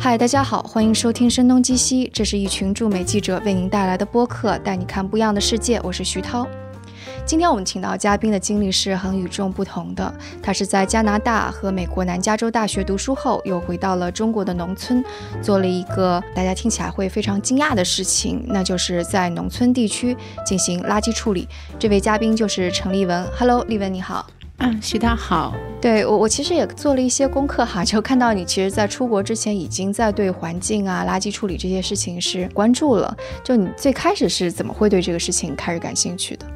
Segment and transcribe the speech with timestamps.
[0.00, 5.80] 嗨，大家好，欢迎收听《声东击西》，这是一群驻美记者为您带来的播客，带你看不一样的世界。
[5.82, 6.46] 我是徐涛。
[7.26, 10.14] 今天我们请到嘉宾的经历是很与众不同的。
[10.40, 15.04] 他是在加拿大和美国南加州大学读书后，又回到了中国的农村，
[15.42, 21.48] 做了一个大家听起来会非常惊讶的事情，那就是在农村地区进行垃圾处理。
[21.76, 23.26] 这位嘉宾就是陈立文。
[23.36, 24.24] Hello，立文你好。
[24.58, 25.54] 嗯，徐涛好。
[25.80, 33.16] 对我，我其实也做了一些功课哈，就看到你其实，在出国之前已经在对环境啊、垃圾处理这些事情是关注了。
[33.44, 36.46] 就你最开始是怎么会对这个事情开始感兴趣的？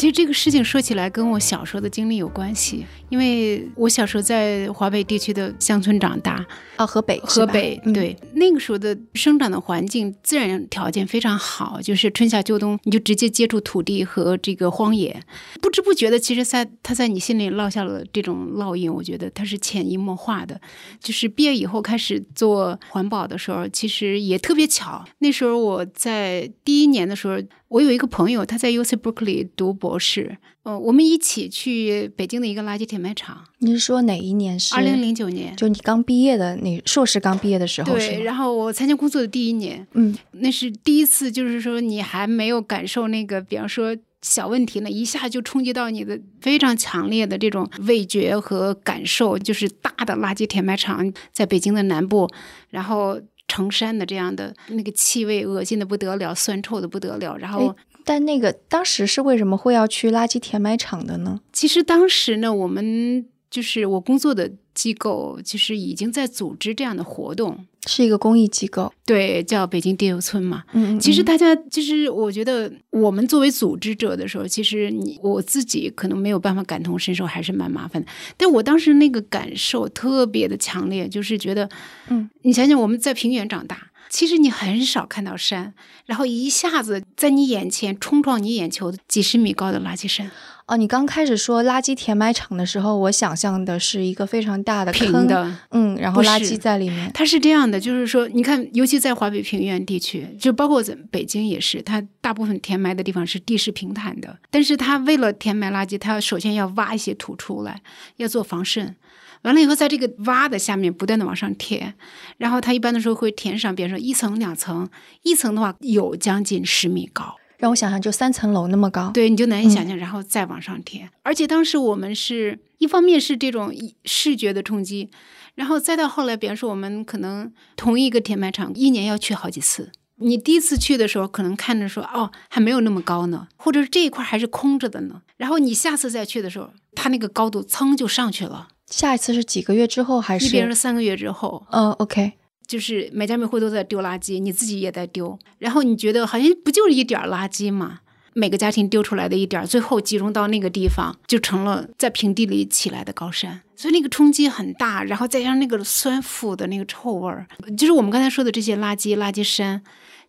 [0.00, 6.42] 其实这个事情说起来跟我小时候的经历有关系，因为我小时候在华北地区的乡村长大，
[6.76, 15.22] 啊，河北，河北，对，那个时候的生长的环境自然条件非常好，就是春夏秋冬你就直接接触土地和这个荒野，
[15.60, 20.58] 不知不觉的，其实在他在你心里落下了这种烙印，我觉得它是潜移默化的。
[20.98, 27.36] 就是毕业以后开始做环保的时候，其实也特别巧，那时候我在第一年的时候。
[27.70, 33.44] 我有一个朋友，他在 U C Berkeley 读博士，呃，我们一起去北京的一个垃圾填埋场。
[33.60, 34.58] 你是说哪一年？
[34.58, 37.94] 是二零零九年，就你刚毕业的你硕士刚毕业的时候。
[37.94, 52.28] 对，然后我参加工作的第一年，嗯，那是第一次，就是说你还没有感受那个，比方说小问题呢，一下就冲击到你的非常强烈的这种味觉和感受，就是大的垃圾填埋场在北京的南部，
[52.70, 53.20] 然后。
[53.50, 57.36] 成山的这样的那个气味，恶心的不得了，酸臭的不得了。
[57.36, 61.40] 然后，但那个当时是为什么会要去垃圾填埋场的呢？
[61.52, 67.66] 其实当时呢，我们就是我工作的机构，其实已经在组织这样的活动。
[67.86, 70.62] 是一个公益机构，对，叫北京地球村嘛。
[70.72, 78.08] 嗯，其实大家其实，我觉得我们作为组织者的时候，其实你我自己可能没有办法感同身受，还是蛮麻烦的。
[78.36, 81.68] 但我当时那个感受特别的强烈，就是觉得，
[82.08, 85.72] 嗯，你想想我们在平原长大，其实你很少看到山，
[86.04, 90.30] 然后一下子在你眼前冲撞你眼球的几十米高的垃圾山。
[90.70, 97.10] 哦，你刚开始说垃圾填埋场的时候，我想象的是一个非常大的平的，嗯，然后垃圾在里面。
[97.12, 107.82] 它是这样的，就是说，你看，尤其在华北平原地区，就包括在北京也是，它大部分填埋的地方是地势平坦的，但是它为了填埋垃圾，它首先要挖一些土出来，
[108.18, 108.94] 要做防渗，
[109.42, 111.94] 完了以后，在这个挖的下面不断的往上填，
[112.38, 114.88] 然后它一般的时候会填上，比如说一层两层，
[115.24, 117.39] 一层的话有将近十米高。
[117.60, 121.08] 让我想想，就三层楼那么高，对，你就难以想象，然后再往上填。
[121.22, 123.72] 而且当时我们是一方面是这种
[124.04, 125.10] 视觉的冲击，
[125.54, 129.92] 然后再到后来，比方说我们可能同一个填埋场一年要去好几次。
[130.22, 135.22] 你第一次去的时候，可能看着说哦还没有那么高呢，或者是这一块还是空着的呢。
[135.36, 138.68] 然后你下次再去的时候，它那个高度噌就上去了。
[138.86, 140.46] 下一次是几个月之后还是？
[140.46, 141.66] 你比如说三个月之后。
[141.70, 142.32] 嗯，OK。
[142.70, 147.98] 就是每家每户都在丢垃圾，你自己也在丢，然后你觉得好像不就是一点垃圾吗？
[148.32, 155.02] 每个家庭丢出来的一点，最后集中到那个地方，就成了在平地里起来的高山，所以那个冲击很大。
[155.02, 157.44] 然后再加上那个酸腐的那个臭味儿，
[157.76, 159.82] 就是我们刚才说的这些垃圾垃圾山，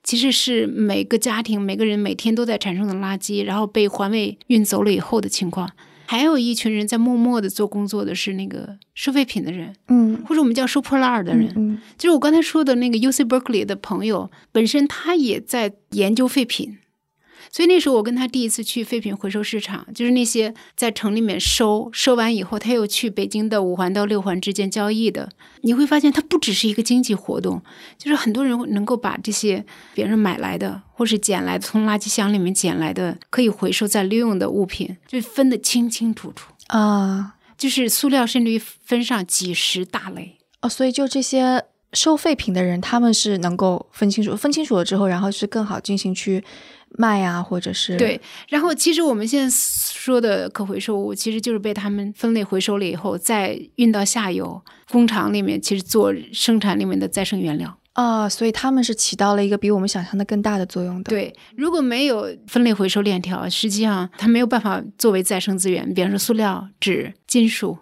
[0.03, 5.69] 其实是每个家庭每个人每天都在产生的垃圾，然后被环卫运走了以后的情况。
[6.11, 16.79] 还有一群人在默默的做工作的是那个收废品的人，嗯，或者我们叫收破烂的人，嗯，就是我刚才说的那个 U C Berkeley 的朋友，本身他也在研究废品。
[17.51, 25.29] 所以那时候我跟他第一次去废品回收市场，就是那些在城里面收收完以后，他又去北京的五环到六环之间交易的。
[25.63, 27.61] 你会发现，它不只是一个经济活动，
[27.97, 29.63] 就是很多人能够把这些
[29.93, 37.35] 别人买来的或是捡来从垃圾箱里面捡来的可以回收再利用的物品，就分得清清楚楚啊。
[37.57, 40.69] 就是塑料甚至于分上几十大类哦。
[40.69, 41.63] 所以就这些
[41.93, 46.43] 收废品的人，他们是能够分清楚，分清楚了之后，然后是更好进行去。
[46.97, 48.19] 卖啊，或者是对，
[48.49, 61.09] 然后其实我们现在说的可回收物，其实就是被他们分类回收了以后，再运到下游工厂里面，其实做生产里面的再生原料啊，所以他们是起到了一个比我们想象的更大的作用的。
[61.09, 67.77] 对，如果没有分类回收链条，实际上它没有办法作为再生资源，比方说塑料、纸、金属，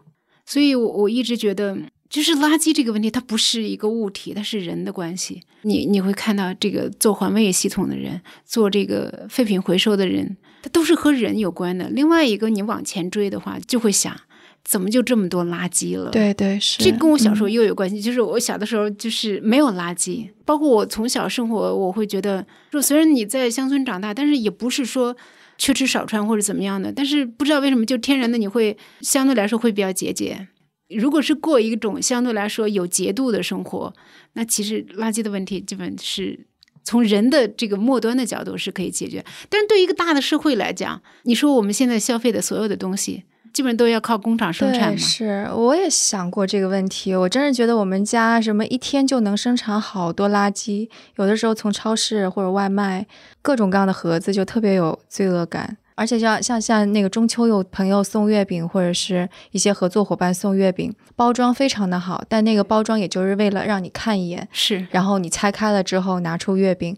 [0.46, 1.78] 所以我我一直觉得。
[2.10, 5.42] 就是垃圾这个问题，它不是一个物体，它是人的关系。
[5.62, 11.88] 你你会看到这个做环卫系统的人，做这个废品回收的人，它都是和人有关的。
[11.90, 14.16] 另外一个，你往前追的话，就会想，
[14.64, 16.10] 怎么就这么多垃圾了？
[16.10, 16.82] 对对是。
[16.82, 18.02] 这跟我小时候又有关系。
[18.02, 25.16] 就是我小的时候就是没有垃圾，包括我从小生活，我会觉得说，虽然你在乡村长大，但是也不是说
[25.60, 26.92] 缺吃少穿或者怎么样的。
[26.92, 30.48] 但是不知道为什么，就天然的你会相对来说会比较节俭。
[30.90, 33.94] 如果是过一种相对来说有节度的生活，
[34.34, 36.48] 那其实垃圾的问题基本是
[36.84, 39.24] 从人的这个末端的角度是可以解决。
[39.50, 43.24] 但是对于一个大的社会来讲，你说我们现在消费的所有的东西。
[43.52, 44.98] 基本都要靠工厂生产嘛。
[44.98, 47.16] 是，我也想过这个问题。
[47.16, 53.08] 我真是觉得我们家什么一天就能生产好多垃圾，有的时候从超市或者外卖
[53.42, 55.78] 各种各样的盒子就特别有罪恶感。
[56.00, 64.88] 而且像像像那个中秋有朋友送月饼，或者是一些合作伙伴送月饼，包装非常的好，但那个包装也就是为了让你看一眼，是。
[64.92, 66.98] 然后你拆开了之后拿出月饼，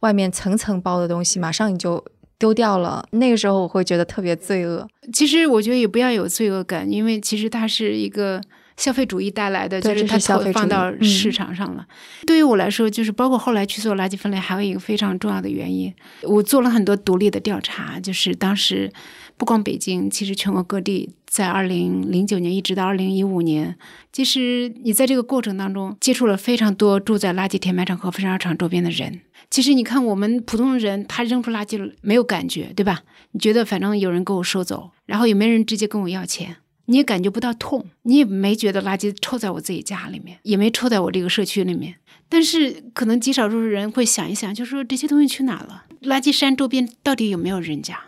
[0.00, 2.02] 外面层层包的东西，马上你就。
[2.40, 4.86] 丢掉了，那个时候我会觉得特别罪恶。
[5.12, 8.40] 其实我觉得也不要有罪恶感，因为其实它是一个
[8.78, 10.16] 消费主义带来的，就是它
[10.52, 11.86] 放到市场上了。
[12.26, 15.92] 对于我来说，就是包括后来去做垃圾分类，还有一个非常重要的原因，
[16.22, 18.90] 我做了很多独立的调查，就是当时
[19.36, 23.76] 不光北京，其实全国各地，在二零零九年一直到二零一五年，
[24.12, 29.20] 其实你在这个过程当中接触了非常多住在垃圾填埋场和焚烧厂周边的人。
[29.50, 33.00] 其实你看，我们普通人他扔出垃圾了没有感觉，对吧？
[33.32, 36.56] 你觉得反正有人给我收走，然后也没人直接跟我要钱，
[36.88, 41.94] 你也感觉不到痛，你也没觉得垃圾臭在我自己家里面，也没臭在我这个社区里面。
[42.30, 45.84] 但是可能极少数人会想一想，就是说这些东西去哪了？
[46.02, 47.98] 垃圾山周边到底有没有人家？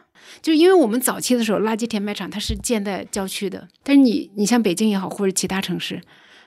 [0.43, 6.01] 就因为我们早期的时候，垃圾填埋场它是建在郊区的，但是你你像北京也好，或者其他城市，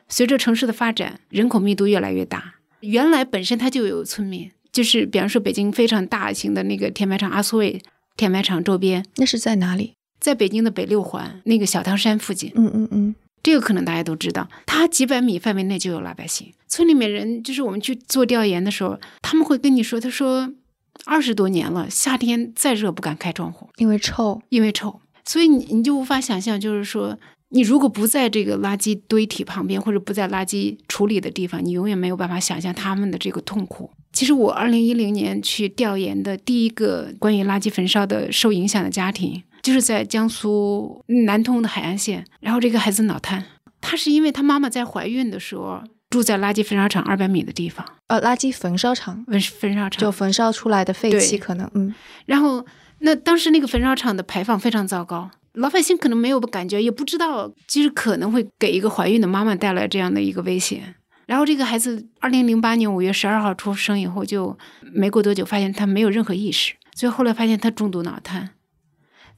[0.10, 4.50] 随着城市的发展，人口密度越来越大，原来本身它就有村民。
[4.72, 7.80] 就是比方说，北京非常大型的那个填埋场阿苏卫
[8.18, 9.94] 填埋场周边，那是在哪里？
[10.24, 12.50] 在北京的北六环那个小汤山附近。
[12.56, 16.54] 嗯嗯嗯，这个可能大家都知道，它几百米范围内就有老百姓。
[16.70, 20.54] 村里面人，就是我们去做调研的时候，他们会跟你说，他说
[21.04, 25.02] 二十多年了，夏天再热不敢开窗户，因为臭，因为臭。
[25.26, 33.92] 所以你你就无法想象，就是说，你如果不在这个垃圾堆体旁边，或者不在垃圾处理的地方，你永远没有办法想象他们的这个痛苦。
[34.14, 42.24] 其实我二零一零年去调研的第一个关于垃圾焚烧的受影响的家庭，就是在江苏南通的海岸线。
[42.42, 43.44] 然后这个孩子脑瘫，
[43.82, 45.82] 他是因为他妈妈在怀孕的时候
[46.12, 47.84] 住在垃圾焚烧厂二百米的地方。
[48.06, 51.92] 呃，垃圾焚烧厂，焚焚烧厂就焚烧出来的废气可能，嗯。
[52.28, 52.64] 然后
[53.00, 60.96] 那当时那个焚烧厂的排放非常糟糕，老百姓可能没有感觉，也不知道，其实可能会给一个怀孕的妈妈带来这样的一个危险。
[61.26, 64.56] 然后这个孩子，二零零八年五月十二号出生以后，就
[64.94, 68.50] 没过多久发现他没有任何意识，所以后来发现他重度脑瘫。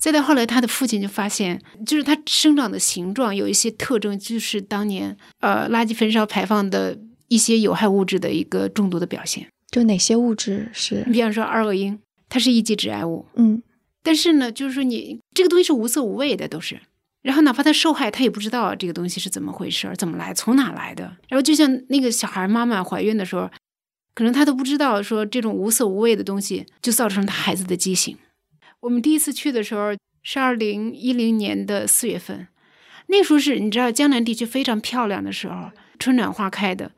[0.06, 6.96] 再到后来，他的父亲就发现，就是他生长的形状有一些特征，就是当年呃垃圾焚烧排放的
[7.28, 9.48] 一些有害物质的一个中毒的表现。
[9.72, 11.04] 就哪些物质是？
[11.08, 11.98] 你比方说二恶英，
[12.30, 13.26] 它是一级致癌物。
[13.34, 13.64] 嗯。
[14.04, 16.80] 但是呢，就是说你这个东西是无色无味的，都是。
[17.24, 21.06] 然后哪怕他受害，他也不知道这个东西是怎么回事，怎么来，从哪来的。
[21.28, 23.50] 然后就像那个小孩妈妈怀孕的时候，
[24.14, 28.16] 可能他都不知道说这种无色无味的东西就造成他孩子的畸形。
[28.86, 32.48] 我们第一次去的时候是二零一零年的四月份，
[33.08, 36.92] 那时候是你知道江南地区非常漂亮的时候，春暖花开的。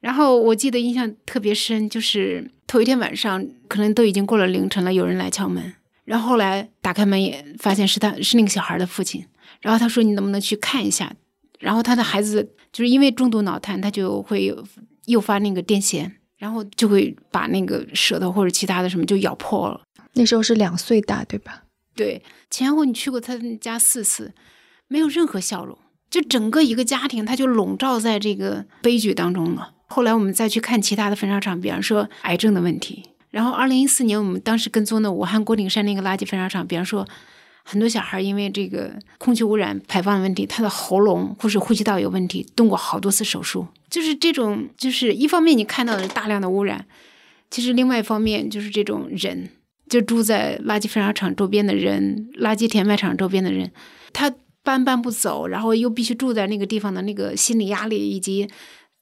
[0.00, 5.74] 然后我记得印象特别深，就是头一天晚上可能都已经过了凌晨了，有人来敲门，
[6.04, 9.24] 然后后来打开门也发现是他是那个小孩的父亲。
[9.60, 11.14] 然后他说：“你能不能去看一下？”
[11.60, 14.52] 然后他的孩子就是因为重度脑瘫，他就会
[15.06, 19.80] 诱发那个癫痫，然后就会把那个舌头或者其他的什么就咬破了。
[20.18, 21.62] 那时候是两岁大，对吧？
[21.96, 24.34] 对，前后你去过他家四次，
[24.88, 25.78] 没有任何笑容，
[26.10, 29.72] 就整个一个家庭他就笼罩在这个悲剧当中了。
[29.86, 33.04] 后来我们再去看其他的焚烧厂，比方说癌症的问题。
[33.30, 37.08] 然后二零一四年我们当时跟踪的武汉郭顶山那个垃圾焚烧厂，比方说。
[37.70, 43.66] 很多小孩因为这个空气污染排放的问题，他的喉咙或是呼吸道有问题，动过好多次手术。
[43.90, 46.86] 就是这种，就是一方面你看到的大量的污染，
[47.50, 49.50] 其实另外一方面就是这种人，
[49.88, 53.70] 就住在垃圾焚烧厂周边的人，垃圾填埋场周边的人，
[54.12, 58.48] 他搬搬不走，然后又必须住在那个地方的那个心理压力，以及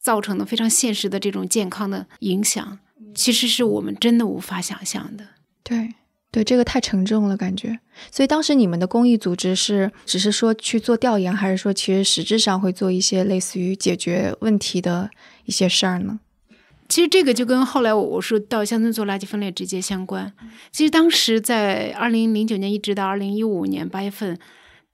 [0.01, 2.79] 造成的非常现实的这种健康的影响，
[3.15, 5.27] 其实是我们真的无法想象的。
[5.63, 5.95] 对。
[6.33, 7.79] 对这个太沉重了，感觉。
[8.11, 15.09] 所以当时你们的公益组织是只是说去做调研，还是说其实实质上会做一些类似于解决问题的
[15.47, 16.21] 一些事儿呢？
[16.89, 20.33] 其实这个就跟后来我我说到乡村做垃圾分类直接相关。
[20.73, 24.39] 其实当时在二零零九年一直到二零一五年八月份，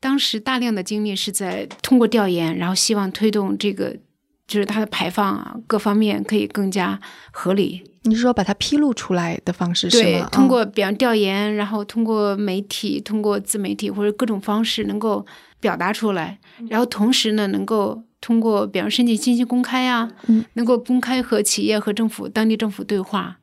[0.00, 3.96] 当时大量的精力是在通过调研，然后希望推动这个。
[4.44, 7.82] 就是它的排放啊各方面可以更加合理。
[8.02, 15.24] 你是说把它披露出来的方式是对吗？，通嗯过比方调研，然后通过媒体、通过自媒体或者各种方式能够
[15.58, 23.40] 表达出来，然后同时呢，能够通过比方申请信息公开啊，嗯能够公开和企业和政府、当地政府对话，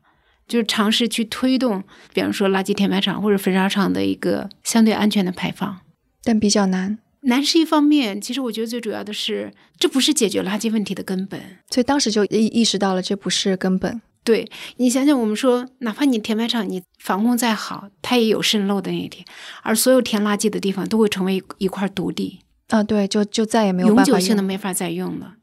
[0.47, 1.83] 就是尝试去推动，
[2.13, 5.81] 比方说垃圾填埋场或者焚烧厂的一个相对安全的排放。
[6.23, 6.97] 但比较难。
[7.23, 11.39] 难是一方面，其实我觉得最主要的是，这不是解决垃圾问题的根本。
[11.69, 14.01] 所以当时就意意识到了这不是根本。
[14.23, 19.25] 对你想想，我们说，哪怕你填埋场你防控再好，它也有渗漏的那一天，
[19.63, 22.39] 而所有填垃圾的地方都会成为一一块毒地，
[22.69, 25.35] 啊，对，就就再也没有永办法久性的用没法再用了。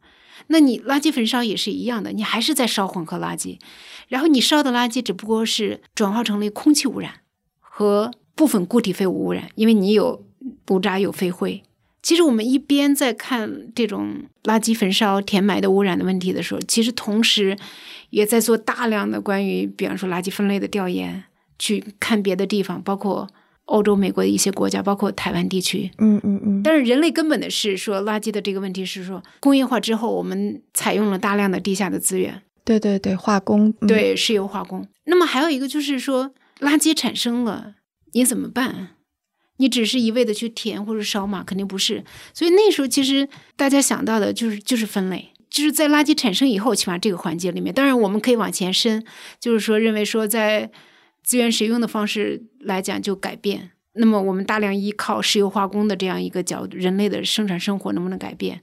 [0.49, 3.59] 那你垃圾焚烧也是一样的，你还是在烧混合垃圾，
[4.09, 7.15] 然后你烧的垃圾只不过是转化成了空气污染
[7.61, 10.25] 和部分固体废物污染，因为你有
[10.67, 11.63] 炉渣有飞灰。
[12.01, 17.59] 其实我们一边在看这种垃圾焚烧、填埋的污染的问题的时候，其实同时
[18.11, 21.25] 也在做大量的关于，比方说垃圾分类的调研，
[21.59, 23.29] 去看别的地方，包括
[23.67, 25.91] 欧洲、美国的一些国家，包括台湾地区。
[25.99, 34.87] 嗯嗯嗯，但是人类根本的是说，垃圾的这个问题是说，工业化之后，我们采用了大量的地下的资源，对对对，化工，嗯、对石油化工。
[35.05, 37.75] 那么还有一个就是说，垃圾产生了，
[38.13, 38.89] 你怎么办？
[39.59, 42.05] 你只是一味的去填或者烧嘛，肯定不是。
[42.35, 49.03] 所以那时候其实大家想到的就是就是分类，就是在垃圾产生以后，起码这个环节里面，当然我们可以往前伸，
[49.41, 50.71] 就是说认为说在
[51.27, 53.73] 资源使用的方式来讲就改变。
[53.99, 58.61] 那么我们大量依靠石油化工的这样一个角度，人类的生产生活能不能改变？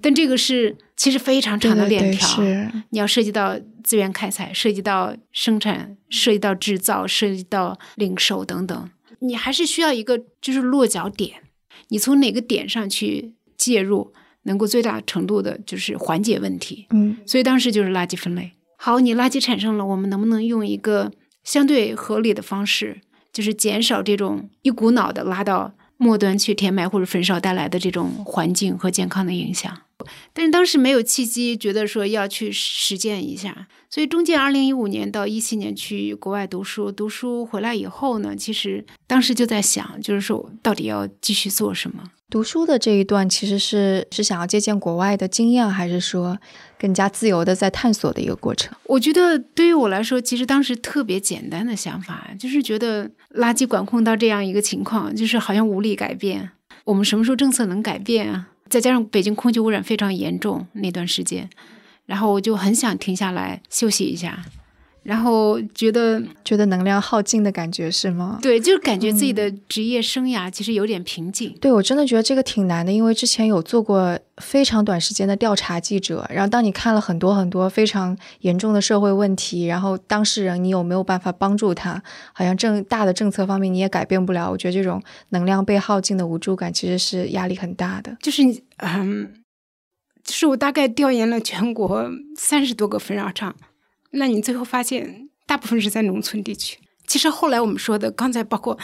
[0.00, 2.26] 但这个是其实非常长的链条。
[2.26, 11.42] 是，你要涉及到资源开采，涉及到生产，涉及到制造，涉及到零售等等，你还是需要一个就是落脚点，
[11.88, 14.12] 你从哪个点上去介入，
[14.44, 16.86] 能够最大程度的就是缓解问题。
[16.90, 18.52] 嗯所以当时就是垃圾分类。
[18.78, 21.10] 好，你垃圾产生了，我们能不能用一个
[21.46, 23.00] 相对合理的方式，
[23.32, 29.74] 就是减少这种一股脑的拉到末端去填埋或者焚烧带来的这种环境和健康的影响？
[30.34, 42.10] 但是当时没有契机，觉得说要去实践一下，所以中间二零一五年到一七年去国外读书，读书回来以后呢，其实当时就在想，就是说到底要继续做什么？
[42.28, 46.38] 读书的这一段其实是是想要借鉴国外的经验，还是说
[46.78, 48.76] 更加自由的在探索的一个过程？
[48.84, 56.50] 我觉得对于我来说，其实当时特别简单的想法，就是觉得垃圾管控到这样一个情况，就是好像无力改变。
[56.84, 58.48] 我们什么时候政策能改变啊？
[58.68, 61.48] 再加上北京空气污染非常严重那段时间，
[62.04, 64.44] 然后我就很想停下来休息一下，
[65.06, 68.40] 然后觉得觉得能量耗尽的感觉是吗？
[68.42, 71.56] 对，就是感觉自己的职业生涯其实有点瓶颈。
[71.60, 82.02] 对，我真的觉得这个挺难的，因为之前有做过非常短时间的调查记者，然后当你看了很多很多非常严重的社会问题，然后当事人你有没有办法帮助他？
[82.32, 84.50] 好像政大的政策方面你也改变不了。
[84.50, 88.16] 我觉得这种能量被耗尽的无助感其实是压力很大的。
[88.20, 89.32] 就是你嗯，
[90.24, 93.54] 就是我大概调研了全国三十多个焚烧厂，
[94.10, 96.78] 那你最后发现大部分是在农村地区。
[97.06, 98.78] 其实后来我们说的，刚才包括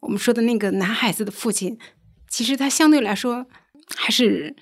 [0.00, 1.78] 我们说的那个男孩子的父亲，
[2.28, 3.46] 其实他相对来说
[3.96, 4.56] 还是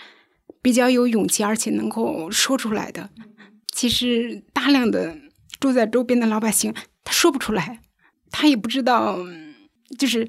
[0.61, 3.11] 比较有勇气，而且能够说出来的。
[3.73, 5.17] 其实大量的
[5.61, 7.81] 住在周边的老百姓，他说不出来，
[8.31, 9.19] 他也不知道，
[9.99, 10.29] 就是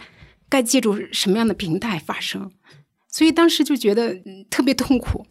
[0.50, 2.52] 该借助什么样的平台发声。
[3.10, 5.26] 所以当时就觉得特别痛苦。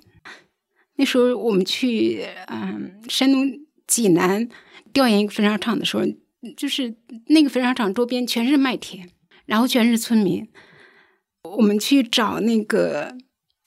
[0.97, 3.47] 那时候我们去嗯山东
[3.87, 4.49] 济南
[4.93, 6.03] 调研一个焚烧厂的时候，
[6.57, 6.95] 就是
[7.29, 9.09] 那个焚烧厂周边全是麦田，
[9.45, 10.47] 然后全是村民。
[11.43, 13.17] 我们去找那个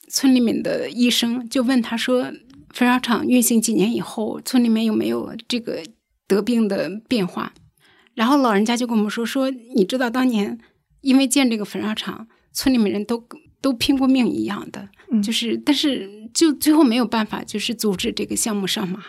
[0.10, 2.32] 村里面的医生，就问他说，
[2.74, 5.82] 焚烧厂运行几年以后，村里面有没有这个
[6.28, 7.54] 得病的变化？
[8.16, 10.60] 然后老人家就跟我们说说，你知道当年
[11.02, 13.26] 因为建这个焚烧厂，村里面人都
[13.62, 19.06] 都拼过命一样的，嗯就是但是就最后没有办法，就是阻止这个项目上马。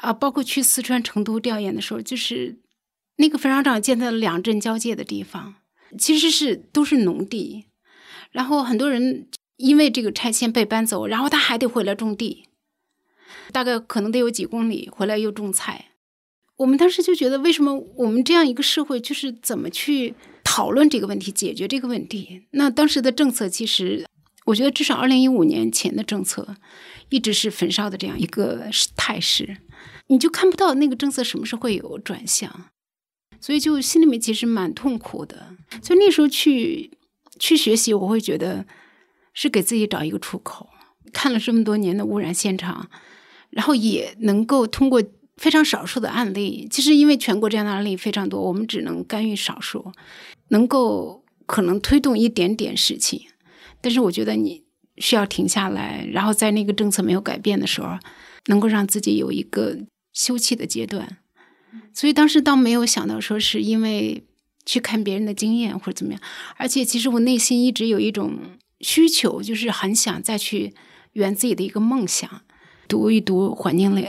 [0.00, 2.58] 啊，包括去四川成都调研的时候，就是
[3.16, 5.56] 那个焚烧厂建在两镇交界的地方，
[5.98, 7.66] 其实是都是农地，
[8.30, 12.44] 然后很多人因为这个拆迁被搬走，然后他还得回来种地，
[13.52, 15.86] 大概可能得有几公里，回来又种菜。
[16.56, 20.14] 我们当时就觉得，为什么我们这样一个社会，就是怎么去
[20.44, 22.42] 讨论这个问题，解决这个问题？
[22.50, 24.06] 那当时的政策，其实
[24.46, 26.56] 我觉得至少二零一五年前的政策，
[27.08, 29.56] 一直是焚烧的这样一个态势，
[30.10, 32.64] 你就看不到那个政策什么时候会有转向，
[33.40, 35.54] 所以就心里面其实蛮痛苦的。
[35.80, 36.90] 所以那时候去
[37.38, 38.66] 去学习，我会觉得
[39.32, 40.68] 是给自己找一个出口。
[41.12, 42.90] 看了这么多年的污染现场，
[43.50, 45.00] 然后也能够通过
[45.36, 49.92] 非常少数的案例，其实因为全国这样的案例非常多，我们只能干预少数，
[50.48, 53.22] 能够可能推动一点点事情。
[53.80, 54.64] 但是我觉得你
[54.96, 57.96] 需要停下来，然后在那个政策没有改变的时候，
[58.46, 59.78] 能够让自己有一个
[60.12, 61.18] 休憩的阶段。
[61.94, 64.24] 所以当时倒没有想到说是因为
[64.66, 66.20] 去看别人的经验或者怎么样，
[66.56, 68.38] 而且其实我内心一直有一种
[68.80, 70.74] 需求，就是很想再去
[71.12, 72.42] 圆自己的一个梦想，
[72.88, 74.08] 读一读环境类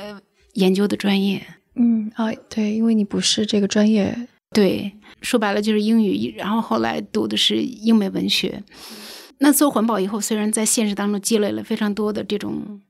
[0.53, 1.45] 研究的专业。
[1.75, 8.63] 嗯啊，对，因为你不是这个专业，对，说白了就是英语，然后后来读的是英美文学。
[9.37, 12.81] 那做环保以后，虽然在现实当中积累了非常多的这种。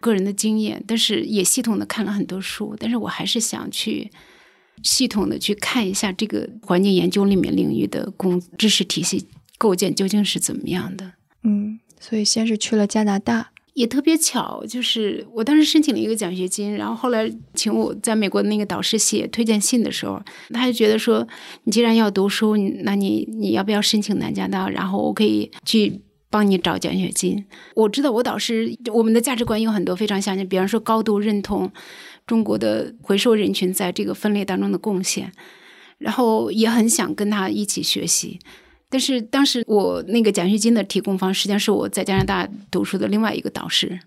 [0.00, 4.10] 个人的经验，但是也系统的看了很多书，但是我还是想去
[4.82, 9.26] 系统的去看一下这个环境研究里面领域的工知识体系
[9.58, 11.12] 构建究竟是怎么样的。
[11.42, 21.26] 嗯，所以先是去了加拿大，也特别巧，就是我当时申请了一个奖学金，然后后来请我在美国的那个导师写推荐信的时候，他就觉得说，
[21.64, 24.68] 你既然要读书，那你你要不要申请南加大？
[24.68, 26.00] 然后我可以去。
[26.30, 27.44] 帮你找奖学金。
[27.74, 31.70] 我知道我导师，我们的价值观有很多非常相近，比方说高度认同
[32.26, 35.32] 中国的回收人群在这个分类当中的贡献，
[35.98, 38.38] 然后也很想跟他一起学习。
[38.88, 44.00] 但是当时我那个奖学金的提供方实际上是我在加拿大读书的另外一个导师，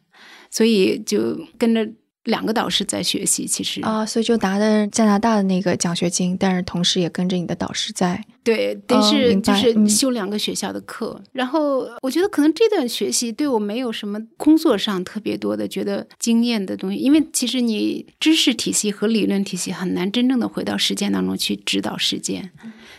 [0.49, 1.89] 所以就跟着。
[2.25, 11.19] 两个导师在学习，其实啊，所以就拿的加拿大的那个奖学金，但是同时也跟着你的导师在对，但是就是修两个学校的课。
[11.31, 22.51] 然后我觉得可能这段学习对我没有什么工作上特别多的觉得经验的东西，因为其实你知识体系和理论体系很难真正的回到实践当中去指导实践，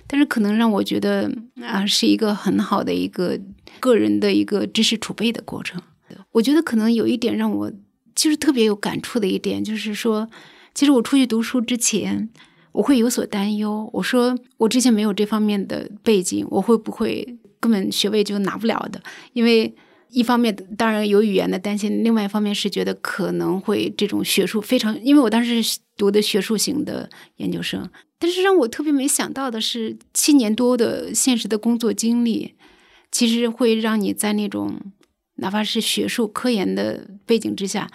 [0.08, 3.38] 但是可能让我觉得啊，是一个很好的一个
[3.78, 5.80] 个人的一个知识储备的过程。
[6.32, 7.72] 我觉得可能有一点让我。
[8.22, 10.30] 就是特别有感触的一点，就是说，
[10.74, 12.30] 其实我出去读书之前，
[12.70, 13.90] 我会有所担忧。
[13.92, 19.02] 我说我之前没有这方面的背景，我会不会根本学位就拿不了的？
[19.32, 19.74] 因为
[20.08, 27.90] 一方面当然有语言的担心，另外一方面是觉得可能会这种学术非常，因为我当时读的学术型的研究生。
[28.20, 32.54] 但是让我特别没想到的是，七年多的现实的工作经历，
[33.10, 34.80] 其实会让你在那种。
[35.36, 37.90] 哪怕是学术科研的背景之下，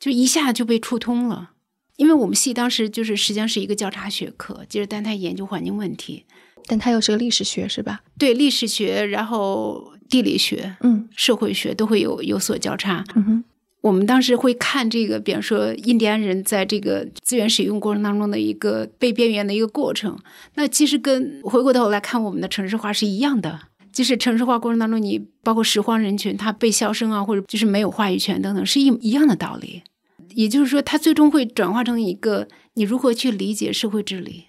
[0.00, 1.50] 就一下就被触通了。
[1.96, 6.24] 因为我们系当时就是实际上是一个交叉学科，就是但它研究环境问题，
[6.66, 8.00] 但它又是个历史学，是吧？
[8.16, 13.04] 对，历史学，然后地理学，嗯，社会学都会有有所交叉。
[13.14, 13.44] 嗯哼，
[13.82, 20.18] 我们当时会看这个，比方说印第安人在这个资源使用过程当中的一个被边缘的一个过程，
[20.54, 23.60] 那其实跟回过头来看我们的城市化是一样的。
[23.92, 29.82] 就是城市化过程当中，你包括拾荒人群，他被消声啊，或者就是没有话语权等等，是一一样的道理。
[30.34, 34.46] 也就是说，它最终会转化成一个你如何去理解社会治理。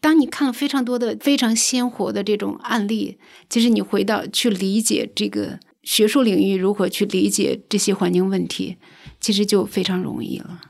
[0.00, 8.78] 当你看了非常多的非常鲜活的这种案例，其实你回到去理解这个学术领域如何去理解这些环境问题，
[9.20, 10.62] 其实就非常容易了。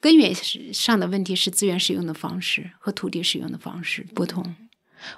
[0.00, 0.32] 根源
[0.72, 4.54] 上的问题是资源使用的方式和土地使用的方式不同。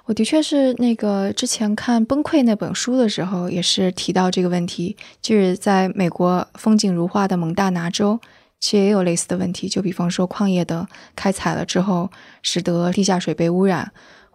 [0.05, 8.19] 我的确是那个之前看《崩溃》那本书的时候，也是提到这个问题，就是在美国风景如画的蒙大拿州，
[8.63, 9.67] 其实也有类似的问题。
[9.67, 12.09] 就比方说矿业的开采了之后，
[12.41, 13.91] 使得地下水被污染，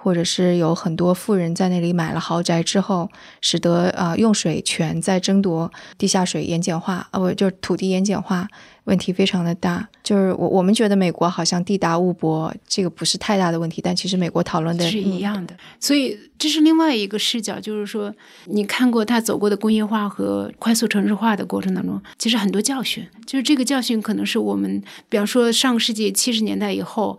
[0.09, 3.11] 或者是有很多富人在那里买了豪宅之后，
[3.43, 8.49] 使得啊用水权在争夺地下水盐碱化啊不就是土地盐碱化。
[8.85, 15.55] 问题非常的大，就是我我们觉得美国好像地大物博，这个不是太大的问题，但其实美国讨论的是一样的。
[15.79, 18.11] 所以这是另外一个视角，就是说
[18.47, 27.19] 你看过他走过的工业化和快速城市化的过程当中，其实很多教训，就是这个教训可能是我们，比方说上个世纪七十年代以后，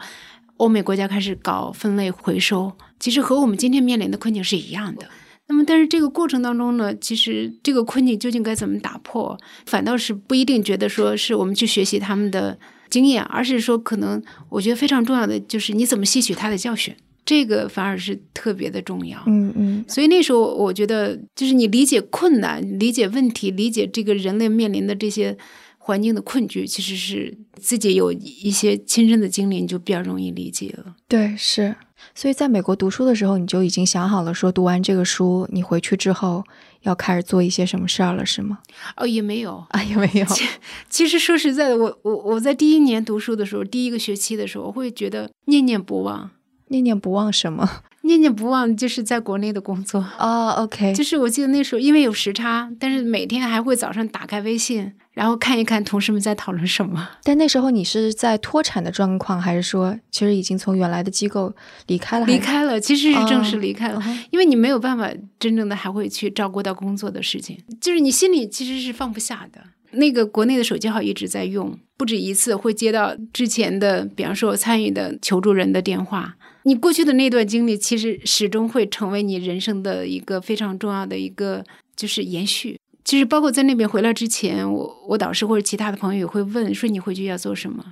[0.59, 5.07] 欧美国家开始搞分类回收，其实和我们今天面临的困境是一样的。
[5.47, 16.93] 那么，但是这个过程当中呢，其实这个困境究竟该怎么打破，反倒是不一定觉得说是我们去学习他们的经验，而是说可能我觉得非常重要的就是你怎么吸取他的教训，
[17.25, 19.17] 这个反而是特别的重要。
[19.25, 19.85] 嗯嗯。
[19.87, 25.35] 所以那时候我觉得，就是你理解困难、理解问题、理解这个人类面临的这些
[25.79, 30.95] 环境的困局，其实是自己有一些亲身的经历，你就比较容易理解了。
[31.07, 31.75] 对，是。
[32.13, 36.43] 所以，在美国读书的时候，你就已经想好了，说读完这个书，你回去之后
[36.83, 38.59] 要开始做一些什么事儿了，是吗？
[38.95, 40.25] 哦，也没有啊，也没有。
[40.89, 46.29] 其实说实在的，我我我在第一年读书的时候，第一个学期的时候，我会觉得念念不忘。
[46.71, 47.67] 念念不忘什么？
[48.03, 50.05] 念念不忘就是在国内的工作。
[50.19, 57.09] 哦，OK，就是我记得那时候因为有时差，但是每天还会早上打开微信，然后看一看同事们在讨论什么。
[57.25, 61.53] 但那时候你是在脱产的状况，还是说其实已经从原来的机构
[61.87, 62.25] 离开了？
[62.25, 69.61] 离开了，其实是正式离开了，嗯因为你没有办法真正的还会去照顾到工作的事情，就是你心里其实是放不下的。
[69.91, 76.37] 那个国内的手机号一直在用，不止一次会接到之前的，比方说我参与的求助人的电话。
[76.63, 82.79] 你过去的那段经历，其实始终会成为你人生的一个非常重要的一个就是延续。
[83.09, 87.83] 其实包括在那边回来之前，我我导师或者其他的朋友也会问说你回去要做什么。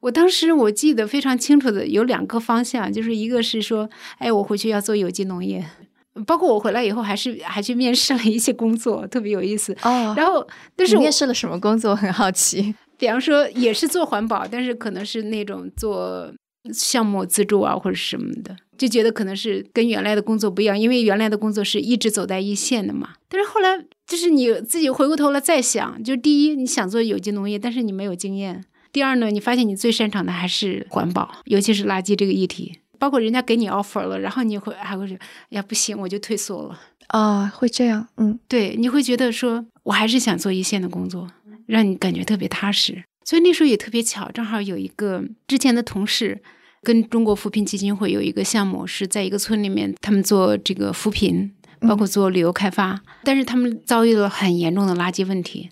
[0.00, 5.62] 我当时我记得非常清楚的有两个方向，就是一个是说，哎，我回去要做有机农业，
[6.26, 9.76] 包括我回来以后还是还去面试了一些工作，特别有意思。
[9.82, 11.94] 哦，然后，但是面试了什么工作？
[11.94, 12.74] 很好奇。
[12.96, 16.32] 比方说也是做环保，但是可能是那种做
[16.72, 23.10] 项目资助啊或者什么的，就觉得可能是跟原来的工作不一样，因为原来的工作是一直走在一线的嘛。
[23.28, 28.60] 但是后来就是你自己回过头来再想，就第一你想做有机农业，但是你没有经验；
[28.92, 32.78] 第二呢，你发现你最擅长的还是环保，尤其是垃圾这个议题。
[32.98, 36.78] 包括人家给你 offer 了，然后你会还会说，哎呀不行，我就退缩了。
[37.06, 41.26] 啊、会这样，嗯，对，你会觉得说，我还是想做一线的工作，
[41.64, 43.02] 让你感觉特别踏实。
[43.24, 46.42] 所以那时候也特别巧，正好有一个之前的同事
[46.82, 51.50] 跟中国扶贫基金会有一个项目，是在一个村里面，他们做这个扶贫，
[51.86, 55.68] 包括做旅游开发，但是他们遭遇了很严重的垃圾问题，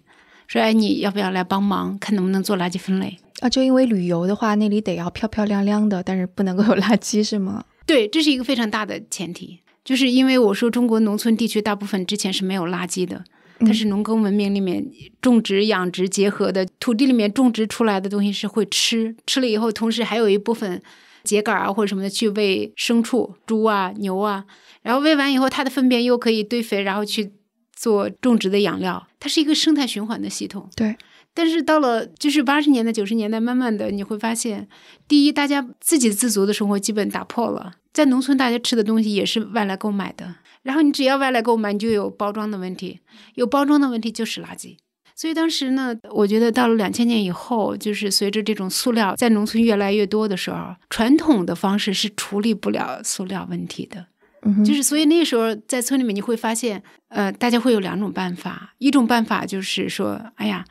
[0.47, 3.17] 说哎，你要不要来帮忙，看能不能做垃圾分类？
[3.41, 7.65] 啊，就因为旅游的话，那里得要漂漂亮亮的，但是不能够有垃圾，是吗？
[7.87, 13.25] 对，这是一个非常大的前提，就是因为我说中国农村地区大部分之前是没有垃圾的，
[13.61, 14.85] 它是农耕文明里面
[15.23, 20.81] 种植养殖结合的，土地里面种植出来的东西是会吃，吃了以后，同时还有一部分
[21.25, 24.45] 秸秆啊或者什么的去喂牲畜，猪啊牛啊，
[24.83, 27.33] 然后喂完以后，它的粪便又可以堆肥，然后去
[27.75, 30.69] 做种植的养料，它是一个生态循环的系统。
[30.75, 30.97] 对。
[31.33, 34.69] 但是到了就是八十年代、九十年代，慢慢的你会发现，
[35.07, 42.99] 第一，大家自给自足的生活基本打破了，在农村大家吃的东西也是外来购买的，然后你只要外来购买，你就有包装的问题，
[43.37, 44.77] 有包装的问题就是垃圾。
[45.15, 54.07] 所以当时呢，我觉得到了两千年以后，就是随着这种塑料在农村越来越多的时候，传统的方式是处理不了塑料问题的。
[54.43, 60.65] 嗯，就是所以那时候在村里面你会发现，呃，大家会有两种办法，一种办法就是说，哎呀，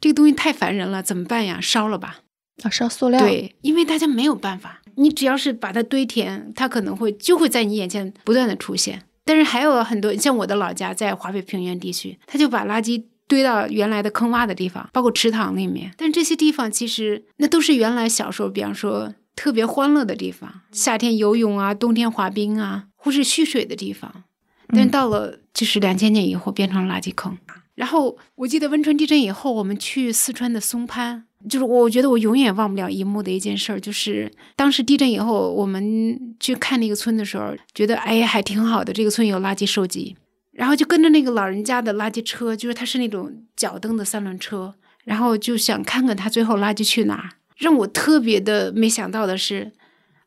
[0.00, 1.58] 这个东西太烦人了，怎么办呀？
[1.60, 2.18] 烧了吧。
[2.62, 9.04] 啊，烧塑料，，对，因为大家没有办法，你只要是把它堆填，它可能会就会在你眼前不断的出现。
[9.24, 15.92] 但是还有很多，像我的老家在华北平原地区，他就把垃圾堆到原来的坑洼的地方，包括池塘里面。
[15.96, 24.24] 但这些地方其实那都是原来小时候，比方说特别欢乐的地方，夏天游泳啊，冬天滑冰啊，或是蓄水的地方。
[24.68, 27.38] 但是到了就是两千年以后，变成了垃圾坑。
[27.74, 40.16] 然后我记得汶川地震以后，我们去四川的松潘，就是我觉得我永远忘不了一幕的一件事儿，就是当时地震以后，我们去看那个村的时候，觉得哎呀还挺好的，这个村有垃圾收集，
[40.50, 47.30] 然后就跟着那个老人家的垃圾车，就是他是那种脚蹬的三轮车，然后就想看看他最后垃圾去哪儿。
[47.56, 49.72] 让我特别的没想到的是，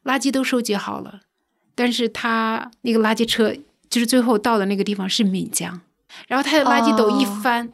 [0.06, 1.20] 垃圾都收集好了，
[1.76, 3.54] 但是他那个垃圾车
[3.90, 5.82] 就是最后到的那个地方是闽江，
[6.28, 7.74] 然后他的垃圾斗一哦翻，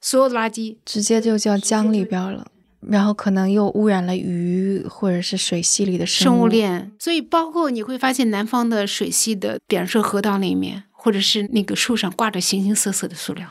[0.00, 2.46] 所有的垃圾直接就叫江里边了，
[2.80, 6.46] 然后可能又污染了鱼或者是水系里的物生物。
[6.46, 13.48] 链，所以包括你会发现南方的水系的，比方说河道里面，或者是那个树上挂着形形色色的塑料。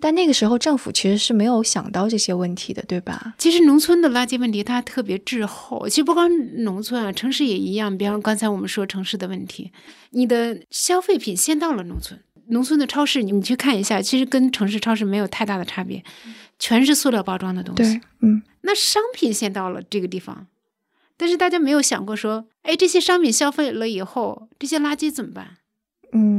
[0.00, 3.34] 但那个时候政府其实是没有想到这些问题的，对吧？
[3.38, 6.30] 其实农村的垃圾问题它特别滞后，其实不光
[6.64, 7.96] 农村啊，城市也一样。
[7.96, 9.72] 比方刚才我们说城市的问题，
[10.10, 16.04] 你的消费品先到了农村，农村的超市你你去看一下，其实跟城市超市没有太大的差别，
[16.58, 17.94] 全是塑料包装的东西。
[17.94, 20.46] 对，嗯，那商品先到了这个地方，
[21.16, 25.56] 但是大家没有想过说，哎，这些商品消费了以后，这些垃圾怎么办？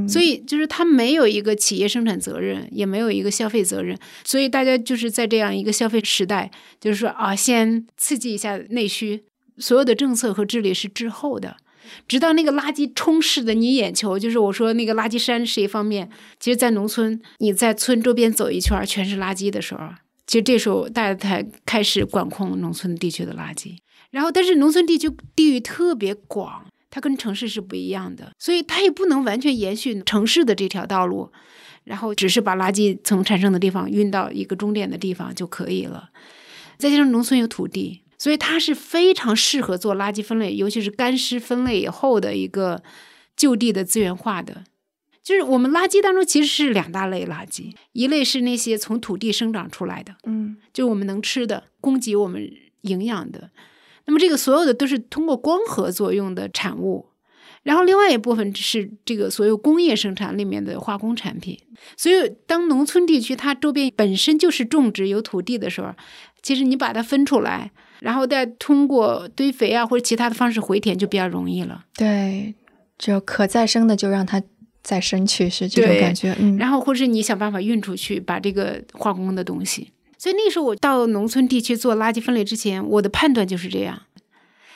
[0.08, 9.24] 所以就是它没有一个企业生产责任，也没有一个消费责任，所以大家就是在这样一个消费时代，就是说啊，先刺激一下内需，
[9.58, 11.58] 所有的政策和治理是滞后的。
[12.06, 19.82] 直到那个垃圾充斥的你眼球，就是我说那个垃圾山是一方面，其实，在农村你在村周边走一圈全是垃圾的时候，
[20.26, 23.78] 其实这时候大家才开始管控农村地区的垃圾。
[24.12, 26.66] 然后，但是农村地区地域特别广，
[26.98, 31.32] 它跟城市是不一样的，所以它也不能完全延续城市的这条道路，
[31.84, 36.10] 然后只是把垃圾从产生的地方运到一个终点的地方就可以了。
[36.80, 42.82] 再加上农村有土地，所以它是非常适合做垃圾分类，尤其是干湿分类以后的一个
[43.36, 44.64] 就地的资源化的。
[45.22, 53.52] 就是我们垃圾当中其实是两大类垃圾，一类是那些从土地生长出来的，嗯，就是我们能吃的，供给我们营养的。
[54.08, 57.10] 那么这个所有的都是通过光合作用的产物，
[57.64, 61.60] 然后另外一部分是这个所有工业生产里面的化工产品。
[61.96, 65.94] 所以当农村地区它周边本身就是种植有土地的时候，
[66.42, 71.84] 其实你把它分出来，然后再通过堆肥啊或者其他的方式回填就比较容易了。
[71.96, 72.56] 对，
[72.98, 74.42] 就可再生的就让它
[74.82, 76.34] 再生去，是这种感觉。
[76.40, 79.92] 嗯，然后或是你想办法运出去，把这个化工的东西。
[80.18, 84.04] 所以那时候我到农村地区做垃圾分类之前，我的判断就是这样。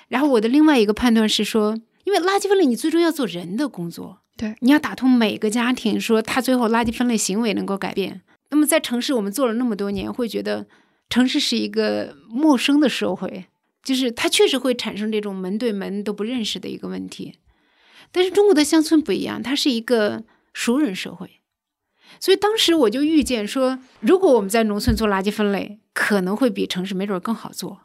[0.07, 8.21] 然后我的另外一个判断是说，因为垃圾分类你最终要做人的工作，对，你要打通每个家庭，说他最后垃圾分类行为能够改变。
[8.49, 10.67] 那么在城市我们做了那么多年，会觉得
[11.09, 13.45] 城市是一个陌生的社会，
[13.83, 17.39] 就是它确实会产生这种门对门都不认识的一个问题。
[18.11, 20.23] 但是中国的乡村不一样，它是一个
[20.53, 21.40] 熟人社会。
[22.21, 27.81] 所以当时我就预见说，如果我们在农村做垃圾分类，可能会比城市没准儿更好做。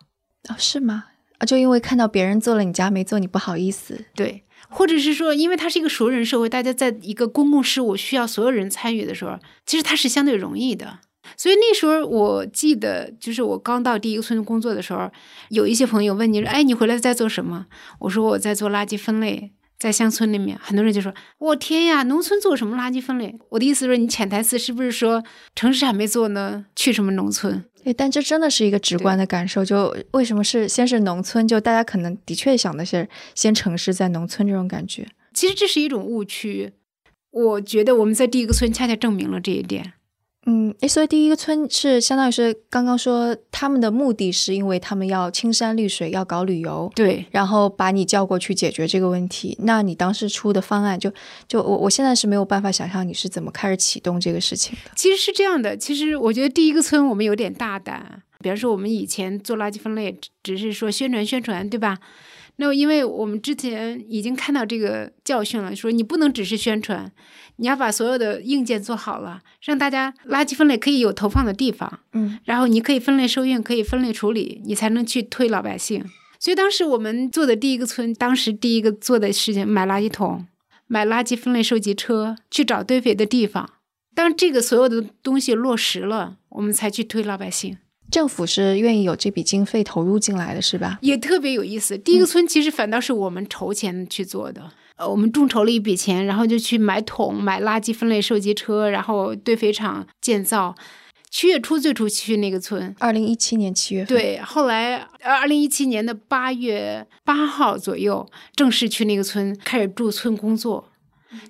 [0.50, 1.06] 哦，是吗？
[1.38, 4.04] 啊，就因为看到别人做了，你家没做，你不好意思。
[4.14, 10.98] 对，或者是说，因为它是一个熟人社会，大家在一个公共事务需要所有人参与的时候，其实它是相对容易的。
[11.36, 15.10] 所以那时候我记得，就是我刚到第一个村工作的时候，
[15.48, 17.66] 有一些朋友问你说：“哎，你回来在做什么？”
[18.00, 25.22] 我说：“我在做垃圾分类。”在乡村里面，很多人就说：“我天呀，农村做什么垃圾分类？”我的意思是说，你潜台词是不是说
[25.54, 26.64] 城市还没做呢？
[26.74, 27.64] 去什么农村？
[27.84, 29.64] 对，但这真的是一个直观的感受。
[29.64, 31.46] 就为什么是先是农村？
[31.46, 35.06] 就大家可能的确想的是先城市再农村这种感觉。
[35.34, 36.72] 其实这是一种误区。
[37.30, 39.92] 我觉得我们在第一个村恰恰证明了这一点。
[40.48, 49.58] 嗯，诶，所以第一个村是相当于是刚刚说他们的目的是因为他们要青山绿水，要搞旅游，对，然后把你叫过去解决这个问题。
[49.62, 51.12] 那你当时出的方案就
[51.48, 54.92] 就我我现在是没有办法想象你是怎么开始启动这个事情的。
[54.94, 55.76] 其实是这样的。
[55.76, 61.98] 其实我觉得第一个村我们有点大胆，比方说我们以前做垃圾分类，只是说宣传宣传，对吧？
[62.58, 67.12] 那因为我们之前已经看到这个教训了，说你不能只是宣传，
[67.56, 76.04] 你要把所有的硬件做好了，让大家垃圾分类可以有投放的地方，嗯，然后你可以分类收运，可以分类处理，你才能去推老百姓。
[76.38, 80.46] 所以当时我们做的第一个村，当时第一个做的事情，买垃圾桶，
[80.86, 83.70] 买垃圾分类收集车，去找堆肥的地方。
[84.14, 87.78] 当这个所有的东西落实了，我们才去推老百姓。
[88.10, 90.98] 政府是愿意有这笔经费投入进来的，是吧？
[91.02, 91.98] 也特别有意思。
[91.98, 100.74] 第一个村其实反倒是我们筹钱去做的，呃，我们众筹了一笔钱，然后就去买桶、买垃圾分类收集车，然后堆肥厂建造。
[101.28, 110.88] 七月初最初去那个村，二零一七年七月份，对，后来二零一七年的八月八号左右正式去那个村开始驻村工作，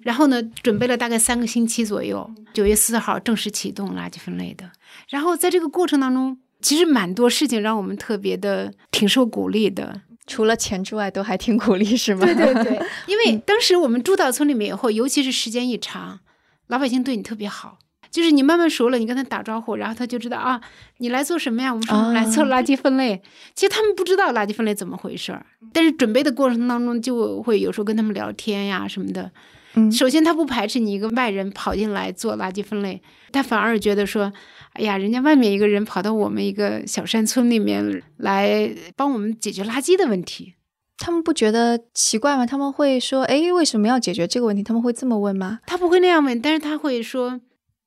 [0.02, 4.68] 然后呢，准备了大概三个星期左右，九月四号正式启动垃圾分类的。
[5.10, 10.00] 然后在这个过程当中，其实蛮多事情让我们特别的挺受鼓励的。
[10.26, 12.24] 除了钱之外，都还挺鼓励，是吗？
[12.26, 16.20] 对对对， 因为当时我们住到村里面以后，尤其是时间一长，
[16.66, 17.78] 老百姓对你特别好。
[18.08, 20.58] 就是你慢慢熟了，你跟他打招呼，然后他就知道啊，
[20.98, 21.70] 你来做什么呀？
[21.70, 23.20] 我们说我们来做垃圾分类。
[23.54, 29.30] 其实他们不知道垃圾分类怎么回事儿，但是准备的过程当中就会有时候跟他们聊天呀什么的。
[29.74, 34.32] 嗯首先他不排斥你一个外人跑进来做垃圾分类，他反而觉得说，
[34.76, 40.54] 哎呀，人家外面一个人跑到我们一个小山村里面来帮我们解决垃圾的问题。
[40.98, 42.44] 他们不觉得奇怪吗？
[42.46, 45.60] 他们会说：“哎，为什么要解决这个问题？”他们会这么问吗？
[45.66, 47.40] 他不会那样问，但是他会说：“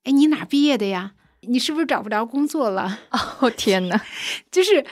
[0.06, 1.13] 哎，你哪毕业的呀？
[1.41, 2.99] 你是不是找不着工作了
[3.39, 3.99] 哦 天哪！？
[4.52, 4.86] ”就是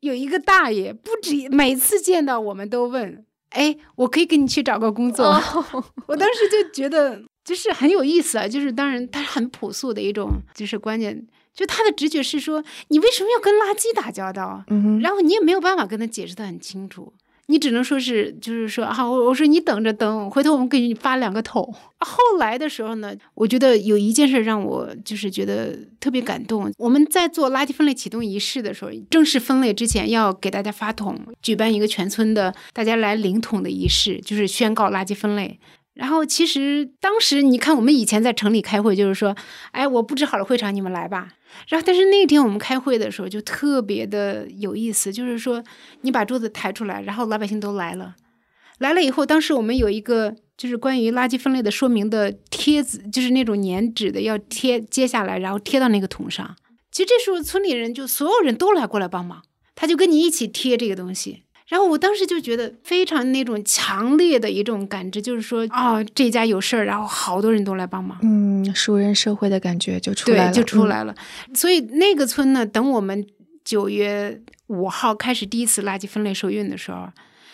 [0.00, 5.42] 有一个大爷，不止每次见到我们都问：“哎，我可以给你去找个工作吗？”
[6.08, 17.12] 我当时就觉得就是很有意思啊，就是当然他很朴素的一种就是观念，就他的直觉是说：“你为什么要跟垃圾打交道啊？”嗯，然后你也没有办法跟他解释的很清楚，
[17.46, 21.74] 你只能说是，就是说啊，我我说你等着等，回头我们给你发两个桶。
[21.98, 26.72] 后来的时候呢，我觉得有一件事让我就是觉得特别感动。
[26.78, 35.58] 我们在做垃圾分类启动仪式的时候，正式分类之前要给大家发桶，举办一个全村的大家来领桶的仪式，就是宣告垃圾分类。
[35.94, 39.36] 然后其实当时你看，我们以前在城里开会，就是说，
[39.72, 41.28] 哎，我布置好了会场，你们来吧。
[41.68, 45.62] 然后，但是那天我们开会的时候就特别的有意思，就是说
[46.00, 48.16] 你把桌子抬出来，然后老百姓都来了，
[48.78, 56.56] 来了以后，当时我们有一个就是关于垃圾分类的说明的贴子，就是那种粘纸的，要贴接下来，然后贴到那个桶上。
[56.90, 59.42] 其实这时候村里人就所有人都来过来帮忙，
[59.74, 61.42] 他就跟你一起贴这个东西。
[61.72, 71.14] 然后我当时就觉得非常那种强烈的一种感知，就是说，哦，这家有事儿，然后好多人都来帮忙，嗯，熟人社会的感觉就出来了，对，就出来了。
[71.54, 73.26] 所以那个村呢，等我们
[73.64, 77.08] 九月五号开始第一次垃圾分类收运的时候，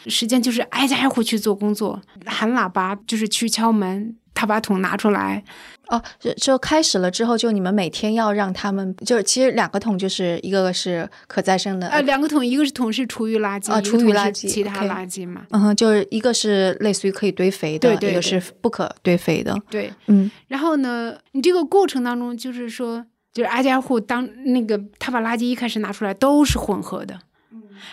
[0.07, 4.17] 实际上就是挨家挨户去做工作，喊喇叭，就是去敲门。
[4.39, 5.43] 他把桶拿出来，
[5.89, 27.19] 哦，就就开始了之后，就你们每天要让他们，就是其实两个桶，就是一个个是可再生的，呃，两个桶，一个是桶是厨余垃圾，啊，厨余垃圾，其他垃圾嘛，嗯哼，就是一个是类似于可以堆肥的，对对，一个是不可堆肥的，对，嗯，然后呢，你这个过程当中，就是说，就是挨家户当那个他把垃圾一开始拿出来都是混合的。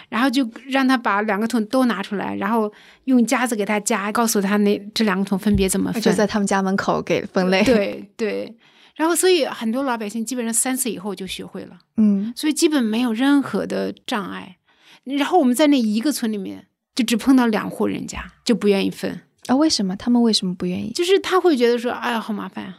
[0.10, 2.72] 然后就让他把两个桶都拿出来，然后
[3.06, 6.02] 用夹子给他夹，告诉他那这两个桶分别怎么分。
[6.02, 7.64] 就在他们家门口给分类。
[7.64, 8.56] 对对，
[8.96, 14.58] 然后所以很多老百姓基本上三次以后就学会了，嗯，所以基本没有任何的障碍。
[15.04, 19.56] 然后我们在那一个村里面就只碰到两户人家就不愿意分啊？
[19.56, 19.96] 为什么？
[19.96, 20.92] 他们为什么不愿意？
[20.94, 22.78] 就是他会觉得说，哎呀，好麻烦啊，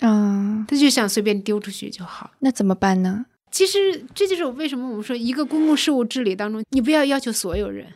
[0.00, 2.30] 嗯他就想随便丢出去就好。
[2.38, 3.26] 那怎么办呢？
[3.50, 7.86] 其实这就是为什么我们说一个公共事务治理当中，你不要要求所有人，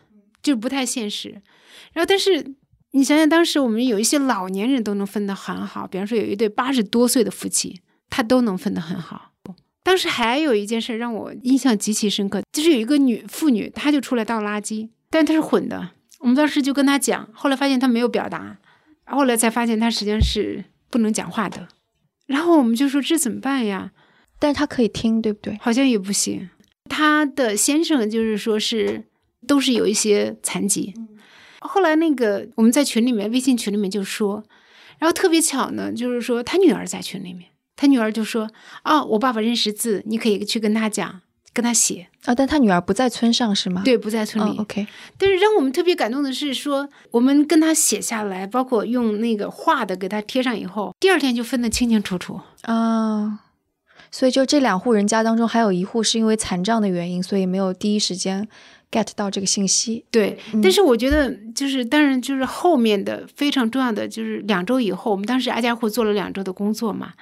[0.42, 1.30] 就不太现实。
[1.92, 2.54] 然后，但是
[2.92, 9.30] 你想想，当时我们有一些老年人都能分得很好，比方说有一对八十多岁的夫妻，他都能分得很好。
[9.84, 15.90] 当时还有一件事让我印象极其深刻，就是有一个女妇女，她就出来倒垃圾，但她是混的。
[16.20, 18.58] 我们当时就跟她讲，后来发现她没有表达，
[19.06, 21.66] 后来才发现她实际上是不能讲话的。
[22.26, 23.90] 然后我们就说这怎么办呀？
[24.42, 25.56] 但是他可以听，对不对？
[25.62, 26.50] 好像也不行。
[26.90, 29.04] 他的先生就是说是
[29.46, 30.92] 都是有一些残疾。
[31.60, 34.42] 后来那个我们在群里面，微信群里面就说，
[34.98, 38.50] 然后特别巧呢，就是说他女儿在群里面，他女儿就说
[38.82, 41.20] ：“啊，我爸爸认识字，你可以去跟他讲，
[41.52, 43.82] 跟他写啊。”但他女儿不在村上是吗？
[43.84, 44.58] 对，不在村里。
[44.58, 44.84] OK。
[45.16, 53.38] 但是让我们特别感动的是说，我们跟他写下来，包括用那个画的给他贴上以后，第二天就分得清清楚楚啊。
[54.12, 58.46] 所以，就这两户人家当中，还有一户是因为残障的原因，所以没有第一时间
[58.90, 60.04] get 到这个信息。
[60.10, 67.14] 对，但是我觉得，就是当然，就是后面的非常重要的，就是两周以后，我们当时挨家户做了两周的工作嘛。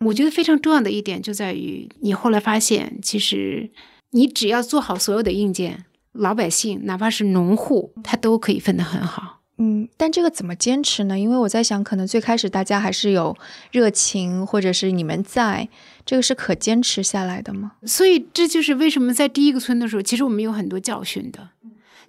[0.00, 3.70] 我觉得非常重要的一点就在于，你后来发现，其实
[4.10, 9.40] 你只要做好所有的硬件，老百姓哪怕是农户，他都可以分得很好。
[9.56, 11.16] 嗯，但这个怎么坚持呢？
[11.16, 13.36] 因为我在想，可能最开始大家还是有
[13.70, 15.68] 热情，或者是你们在，
[16.04, 17.72] 这个是可坚持下来的吗？
[17.84, 21.48] 所以这就是为什么在第一个村的时候，其实我们有很多教训的，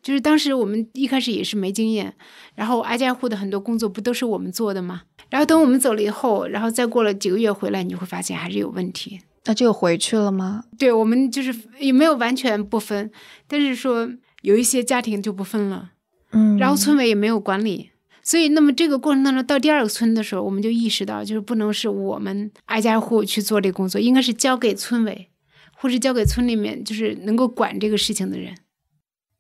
[0.02, 2.14] 就是当时我们一开始也是没经验，
[2.56, 5.04] 然后挨家户的很多工作不都是我们做的吗？
[5.30, 9.22] 然后等我们走了以后，然后再过了几个月回来，你就会发现还是有问题。
[9.46, 10.64] 那就回去了吗？
[10.78, 13.12] 对，我们就是也没有完全不分，
[13.48, 14.10] 但是说
[14.42, 15.92] 有一些家庭就不分了。
[16.32, 17.92] 嗯，然后村委也没有管理，
[18.26, 25.30] 所以那么这个过程当中，到第二个村的时候，我们就意识到，就是不能是我们挨家户去做这工作，应该是交给村委，
[25.78, 28.56] 或是交给村里面就是能够管这个事情的人。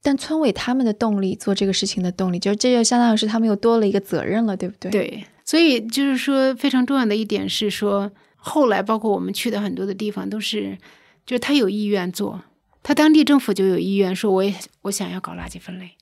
[0.03, 4.91] 但村委他们的动力做这个事情的动力，就是这就相当于是他们又多了一个责任了，对不对？
[4.91, 10.77] 对，所以就是说非常重要的一点是说，后来包括我们去的很多的地方都是，
[11.25, 12.43] 就是他有意愿做，
[12.83, 15.93] 他当地政府就有意愿说，我也我想要搞垃圾分类。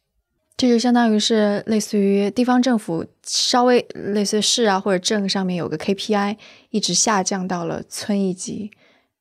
[0.56, 6.38] 这就相当于是类似于地方政府稍微类似市啊或者镇上面有个 KPI，
[6.70, 8.72] 一直下降到了村一级，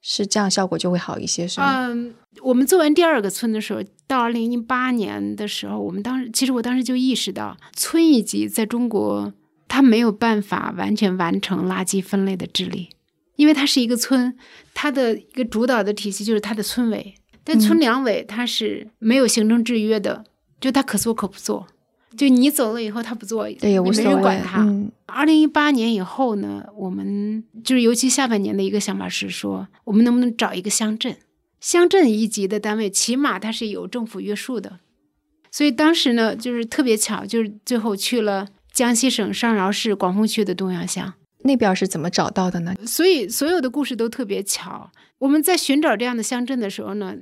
[0.03, 1.89] 是这样效果就会好一些，是吗？
[1.89, 9.33] 嗯，我们做完第二个村的时候，到二零一八年的时候，我们当时其实我当时就意识到，村一级在中国
[9.67, 12.91] 它没有办法完全完成垃圾分类的治理，
[13.37, 14.37] 因为它是一个村，
[14.75, 20.27] 它的一个主导的体系就是它的村委，但村两委它是没有行政制约的。
[20.63, 21.67] 就他可做可不做，
[22.17, 24.65] 就你走了以后他不做，对也没人管他。
[25.07, 31.17] 二零一八年以后呢，我们就是尤其下半年的一个想法是说，我们能不能找一个乡镇，
[31.59, 34.79] 乡镇一级的单位，起码它是有政府约束的。
[35.51, 41.13] 所以当时呢，就是特别巧，就是最后去了江西省上饶市广丰区的东阳乡。
[41.45, 42.73] 那边是怎么找到的呢？
[42.87, 44.93] 所以所有的故事都特别巧。
[45.19, 47.17] 我们在寻找这样的乡镇的时候呢，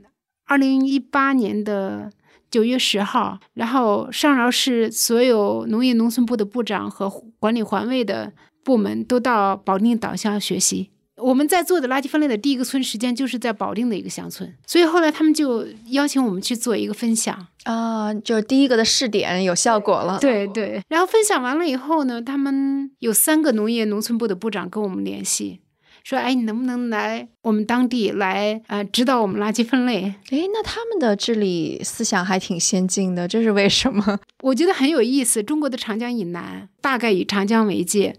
[0.45, 2.13] 二零一八年的。
[2.51, 7.09] 九月十号，然后上饶市所有农业农村部的部长和
[7.39, 8.33] 管理环卫的
[8.65, 10.91] 部门都到保定岛乡学习。
[11.17, 14.51] 我们在做的垃圾分类的第一个村，实际上就是在保定的一个乡村。
[14.67, 20.19] 所以后来他们就邀请我们去做一个分享啊，就是第一个的试点有效果了。
[20.19, 20.81] 对对。
[20.89, 25.61] 然后分享完了以后呢，他们有三个农业农村部的部长跟我们联系，
[26.05, 35.43] 说：“哎，你能不能来我们当地来呃指导我们垃圾分类哎，那他们的治理思想还挺先进的，这是为什么？？” 我觉得很有意思。
[35.43, 38.17] 中国的长江以南，大概以长江为界，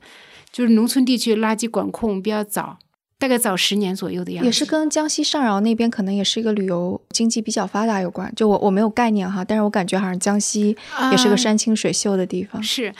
[0.51, 2.77] 就是农村地区垃圾管控比较早，
[3.17, 4.45] 大概早十年左右的样子。
[4.45, 8.31] 也是跟江西上饶那边可能也是一个旅游经济比较发达有关。
[8.35, 10.75] 就我我没有概念哈，但是我感觉好像江西
[11.11, 12.61] 也是个啊山清水秀的地方。
[12.61, 12.93] 是，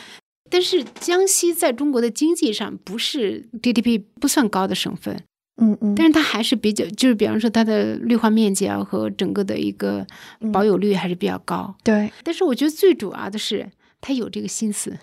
[0.52, 5.24] 但是江西在中国的经济上不是 GDP 不算高的省份，
[5.62, 10.06] 嗯嗯，但是它还是比较，就是比方说它的绿化面积啊和整个的一个
[10.52, 11.74] 保有率还是比较高。
[11.84, 13.72] 对，但是我觉得最主要的是
[14.02, 14.98] 他有这个心思，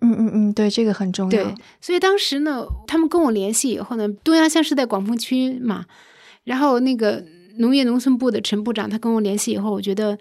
[0.00, 1.44] 嗯嗯嗯，对，这个很重要。
[1.44, 5.84] 对，所以当时呢，他们跟我联系以后呢，东阳乡是在广丰区嘛，
[6.44, 7.24] 然后那个
[7.58, 10.18] 农业农村部的陈部长他跟我联系以后，我觉得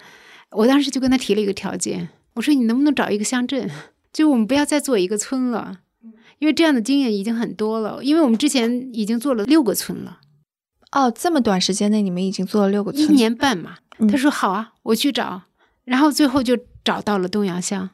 [0.51, 3.69] 我当时就跟他提了一个条件，我说你能不能找一个乡镇，
[4.13, 5.79] 就我们不要再做一个村了，
[6.39, 10.19] 因为这样的经验已经很多了，因为我们之前已经做了六个村了，
[10.91, 13.77] 哦，这么短时间内你们已经做了六个村一，年半嘛。
[13.99, 15.43] 嗯他说好啊，我去找，
[15.85, 17.91] 然后最后就找到了东阳乡。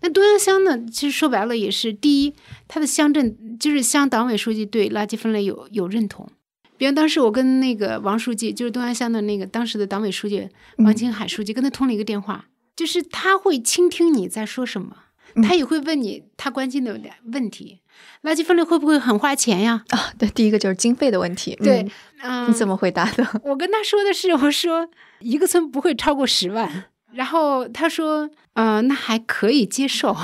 [0.00, 2.34] 那东阳乡呢，其实说白了也是第一，
[2.66, 6.28] 它的乡镇就是乡党委书记对垃圾分类有有认同。
[6.76, 10.48] 比如当时我跟那个王书记，就是东阳乡的那个当时的党委书记
[10.78, 14.96] 王青海书记，跟他通了一个电话，就是他会倾听你在说什么，
[15.42, 16.98] 他也会问你他关心的
[17.32, 17.80] 问题。
[18.22, 19.82] 垃圾分类会不会很花钱呀？
[19.88, 21.56] 啊，对，第一个就是经费的问题。
[21.62, 21.80] 对
[22.22, 23.26] 嗯，嗯，你怎么回答的？
[23.44, 24.88] 我跟他说的是，我说
[25.20, 26.84] 一个村不会超过十万，
[27.14, 30.14] 然后他说，呃，那还可以接受。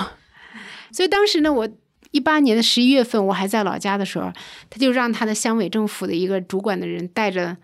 [0.92, 1.68] 所以当时呢，我
[2.10, 4.30] 一八年的十一月份，我还在老家的时候，
[4.68, 7.56] 他就让他的乡委政府的一个主管的人带着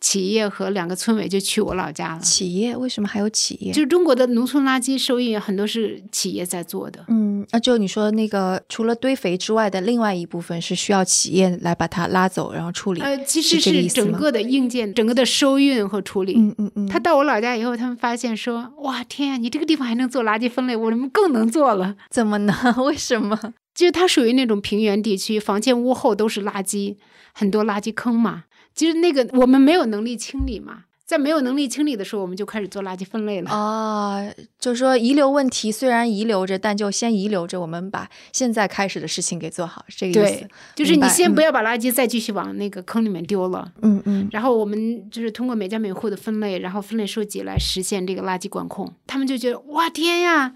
[0.00, 2.20] 企业和两个村委就去我老家了。
[2.20, 3.72] 企业为什么还有企业？
[3.72, 13.00] 就是中国的农村垃圾收益很多是企业在做的，嗯，那，就你说那个，除了堆肥之外的另外一部分是需要企业来把它拉走，然后处理。
[13.02, 16.34] 呃，其实是整个的硬件、整个的收运和处理。
[16.36, 21.96] 嗯嗯嗯，他到我老家以后，他们发现说：“哇，天呀，你这个地方还能做垃圾分类，我们更能做了。
[22.08, 22.54] 怎么呢？
[22.78, 23.38] 为什么？”
[23.74, 26.96] 就是它属于那种平原地区，房前屋后都是垃圾，
[27.32, 28.44] 很多垃圾坑嘛。
[28.74, 33.50] 其实那个我们没有能力清理嘛，在没有能力清理的时候，我们就开始做垃圾分类了。
[33.50, 34.24] 啊，
[34.60, 40.48] 就是说遗留问题虽然遗留着，但就先遗留着，我们把现在开始的事情给做好，是这个意对思。
[40.76, 48.94] 就是你先不要把垃圾再继续往那个坑里面丢了，嗯嗯然后我们就是通过每家每户的分类，然后分类收集来实现这个垃圾管控。
[49.08, 50.54] 他们就觉得哇天呀，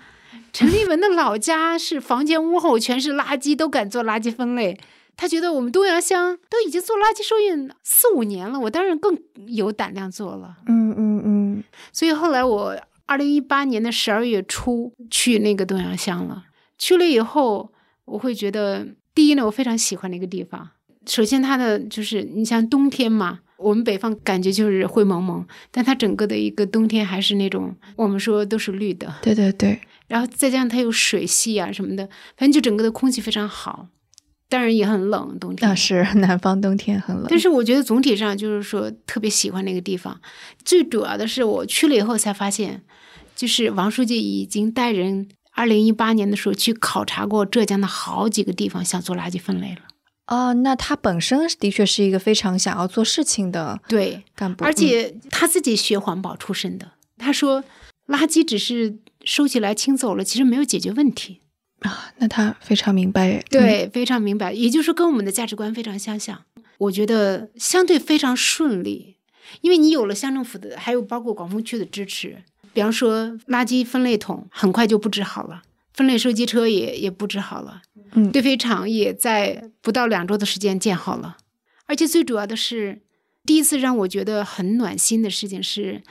[0.52, 4.78] 陈立文的老家是房前屋后全是垃圾，都敢做垃圾分类。
[5.16, 10.56] 他觉得我们东阳乡都已经做垃圾收运四五年了，我当然更有胆量做了。
[10.66, 16.44] 嗯嗯嗯，所以后来我二零一八年的十二月初去那个东阳乡了。
[16.76, 17.72] 去了以后，
[18.04, 20.70] 我会觉得，第一呢，我非常喜欢那个地方。
[21.06, 33.86] 首先，它的就是你像冬天嘛，我们北方感觉就是灰蒙蒙，但它整个的一个冬天还是那种我们说都是绿的，对对对，然后再加上它有水系啊什么的，反正就整个的空气非常好。
[34.54, 40.20] 当然也很冷，冬天那是 南方冬天很冷，但是我觉得总体上就是说特别喜欢那个地方。
[40.64, 42.84] 最主要的是我去了以后才发现，
[43.34, 49.80] 就是王书记已经带人二零一八年的时候去考察过浙江的好几个地方，想做垃圾分类了。
[50.28, 57.64] 哦，那他本身的确是一个非常想要做事情的对，干部，而且他自己学环保出身的，他说
[58.06, 61.40] 垃圾只是收起来清走了，其实没有解决问题。
[61.84, 66.44] 嗯啊，那他非常明白，嗯，对，非常明白，也就是说跟我们的价值观非常相像。
[66.78, 69.16] 我觉得相对非常顺利，
[69.60, 72.38] 因为你有了乡政府的，还有包括广丰区的支持。
[72.72, 75.62] 比方说，垃圾分类桶很快就布置好了，
[75.92, 77.82] 分类收集车也也布置好了，
[78.14, 81.36] 嗯堆肥厂也在不到两周的时间建好了。
[81.86, 83.02] 而且最主要的是，
[83.44, 86.02] 第一次让我觉得很暖心的事情是，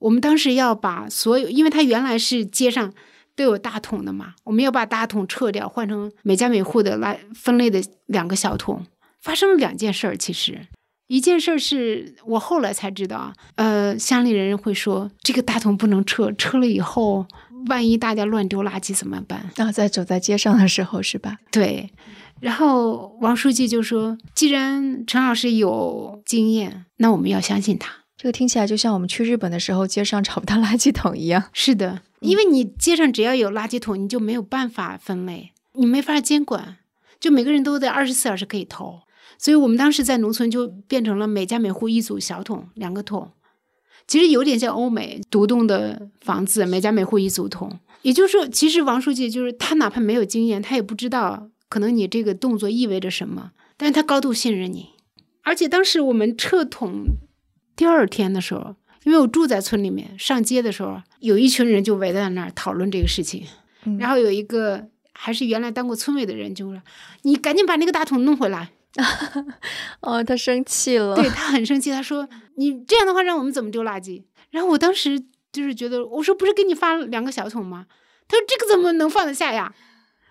[0.00, 2.92] 我们当时要把所有，因为它原来是街上
[3.38, 8.84] 都有大桶的嘛，我们要把大桶撤掉，换成每家每户的垃分类的两个小桶。
[9.22, 10.60] 发生了两件事儿，其实
[11.06, 17.26] 一件事儿是我后来才知道啊，呃，乡里人会说这个大桶不能撤，撤了以后
[17.68, 19.50] 万一大家乱丢垃圾怎么办？
[19.56, 21.38] 然后在走在街上的时候是吧？
[21.50, 21.90] 对，
[22.40, 27.90] 然后王书记就说，既然陈老师有经验，那我们要相信他。
[28.18, 31.44] 这个听起来就像我们去日本的时候街上找不到垃圾桶一样。
[31.52, 36.78] 是的，因为你街上只要有垃圾桶，你就没有办法分类，你没法监管，
[37.20, 39.02] 就每个人都在二十四小时可以投。
[39.38, 43.30] 所以我们当时在农村就变成了每家每户一组小桶，两个桶，
[44.08, 47.78] 其实有点像欧美独栋的房子，每家每户一组桶。
[48.02, 54.88] 也就是说，其实王书记就是他哪怕没有经验，他也不知道可能你这个动作意味着什么，但是他高度信任你。
[55.44, 57.04] 而且当时我们撤桶
[57.78, 58.74] 第二天的时候，
[59.04, 63.46] 因为我住在村里面，上街的时候，有一群人就围在那儿讨论这个事情。
[64.00, 66.82] 然后有一个还是原来当过村委的人就说
[67.22, 68.70] ：“你赶紧把那个大桶弄回来。
[70.02, 71.14] 哦，他生气了。
[71.14, 75.22] 对他很生气，他说：“你这样的话，让我们怎么丢垃圾？”然后我当时
[75.52, 77.86] 就是觉得，我说：“不是给你发两个小桶吗？”
[78.26, 79.72] 他说：“这个怎么能放得下呀？”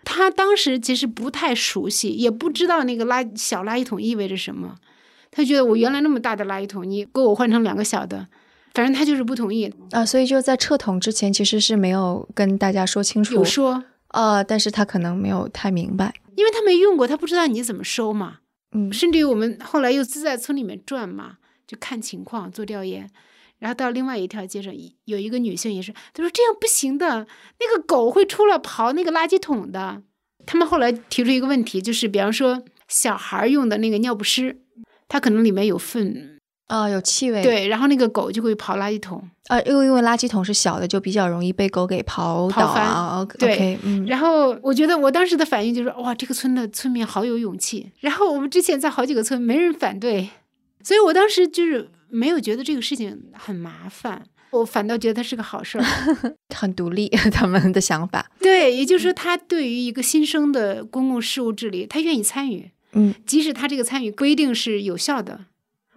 [0.03, 4.75] 他当时其实不太熟悉，也不知道那个垃小垃圾桶意味着什么。
[5.37, 8.27] 他觉得我原来那么大的垃圾桶，你给我换成两个小的，
[8.73, 10.03] 反正他就是不同意啊。
[10.03, 13.35] 所以就在撤桶之前，其实是没有跟大家说清楚。
[13.35, 18.39] 有说呃，但是他可能没有太明白，因为他没用过，他不知道你怎么收嘛。
[18.71, 21.33] 嗯，甚至于我们后来又自在村里面转嘛，
[21.67, 23.07] 就看情况做调研。
[23.59, 24.73] 然后到另外一条街上，
[25.05, 27.27] 有一个女性也是，她说这样不行的，
[27.59, 30.01] 那个狗会出来刨那个垃圾桶的。
[30.47, 34.61] 他们后来提出一个问题，就是比方说小孩用的那个尿不湿。
[35.07, 37.41] 它可能里面有粪啊，有气味。
[37.41, 43.25] 对，然后那个狗就会刨垃圾桶啊，因为因为垃圾桶是小的，就比较容易被狗给刨倒啊。
[43.39, 44.05] 对，嗯。
[44.05, 47.89] 然后我觉得我当时的反应就是，哇，这个村的村民好有勇气。
[48.01, 50.29] 然后我们之前在好几个村没人反对，
[50.83, 55.85] 所以我当时就是没有觉得这个事情很麻烦，我反倒觉得它是个好事儿，
[56.53, 58.29] 很独立 他们的想法。
[58.39, 62.71] 对，也就是说，他对于一个新生的公共事务治理，他愿意参与。
[62.97, 65.45] 嗯，即使他这个参与不一定是有效的，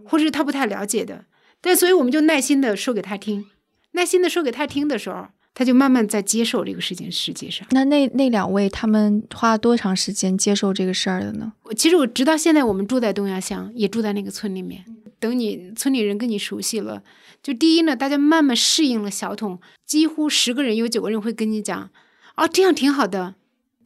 [0.04, 1.24] 或者是他不太了解的，
[1.60, 3.46] 但所以我们就耐心的说给他听，
[3.92, 7.10] 耐心的说给他听的时候，他就慢慢在接受这个事情。
[7.10, 11.52] 实际上，那那那两位他们花了多长时间接受这个事儿的呢？
[11.76, 14.84] 其实我直到现在，我们住在东亚乡，也住在那个村里面。
[15.18, 17.02] 等你村里人跟你熟悉了，
[17.42, 21.90] 就第一呢，大家慢慢适应了小桶，几乎十个人有九个人会跟你讲，
[22.36, 23.34] 哦，这样挺好的。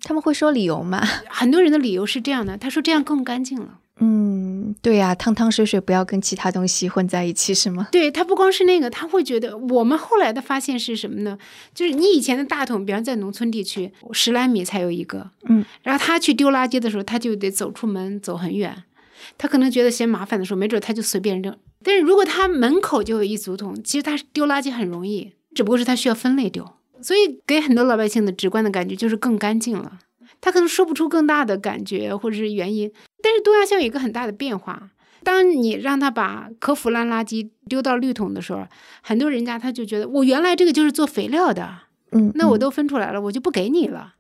[0.05, 1.03] 他们会说理由吗？
[1.29, 3.81] 很多人的理由是这样的，他说这样更干净了。
[4.01, 7.89] 嗯，对呀，汤汤水水不要跟其他东西混在一起，是吗？
[7.93, 11.39] 对他不光是那个，他会觉得我们后来的发现是什么呢？
[11.73, 18.83] 就是你以前的大桶，比方在农村地区，十来米才有一个，嗯，然后他去丢垃圾的时候，他就得走出门走很远，
[19.39, 21.57] 他可能觉得嫌麻烦的时候，没准他就随便扔。
[21.85, 26.69] 但是如果他门口就有一组桶，其实他丢垃圾很容易，只不过是他需要分类丢。
[27.01, 29.99] 所以给很多老百姓的直观的感觉就是更干净了。
[30.41, 32.93] 他可能说不出更大的感觉或者是原因，
[33.23, 34.91] 但是东亚乡有一个很大的变化。
[35.23, 38.67] 当你让他把可腐烂垃圾丢到绿桶的时候，
[39.03, 41.75] 很多人家他就觉得我原来这个就是做肥料的，
[42.13, 44.17] 嗯，那我都分出来了，我就不给你了，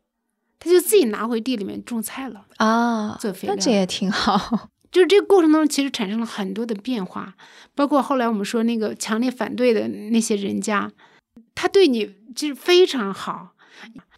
[0.58, 4.70] 他就自己拿回地里面种菜了啊，做肥料，那这也挺好。
[4.90, 7.34] 就是这个过程当中其实产生了很多的变化，
[7.74, 10.90] 包括后来我们说那个强烈反对的那些人家，
[11.54, 12.16] 他对你。
[12.34, 13.54] 就是非常好，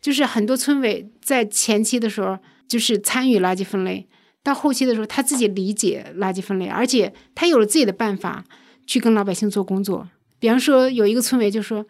[0.00, 4.08] 就是很多村委在前期的时候就是参与垃圾分类，
[4.42, 8.42] 到后期的时候他自己理解垃圾分类，而且他有了自己的办法
[8.86, 10.08] 去跟老百姓做工作。
[10.38, 11.84] 比方说有一个村委就说：“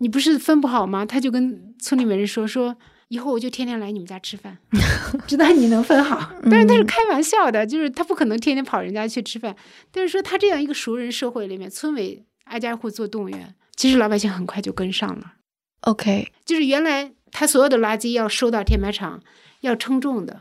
[0.00, 2.74] 你不是分不好吗？”他就跟村里面人说：“说
[3.08, 4.56] 以后我就天天来你们家吃饭，
[5.28, 9.54] 知道你能分好。”但是他是开玩笑的，就是他不可能天天跑人家去吃饭。
[9.90, 15.34] 但是说他这样一个熟人社会里面，村委挨家挨户做动员，其实老百姓很快就跟上了。
[15.82, 19.22] OK，就是原来他所有的垃圾要收到填埋场，
[19.60, 20.40] 要称重的，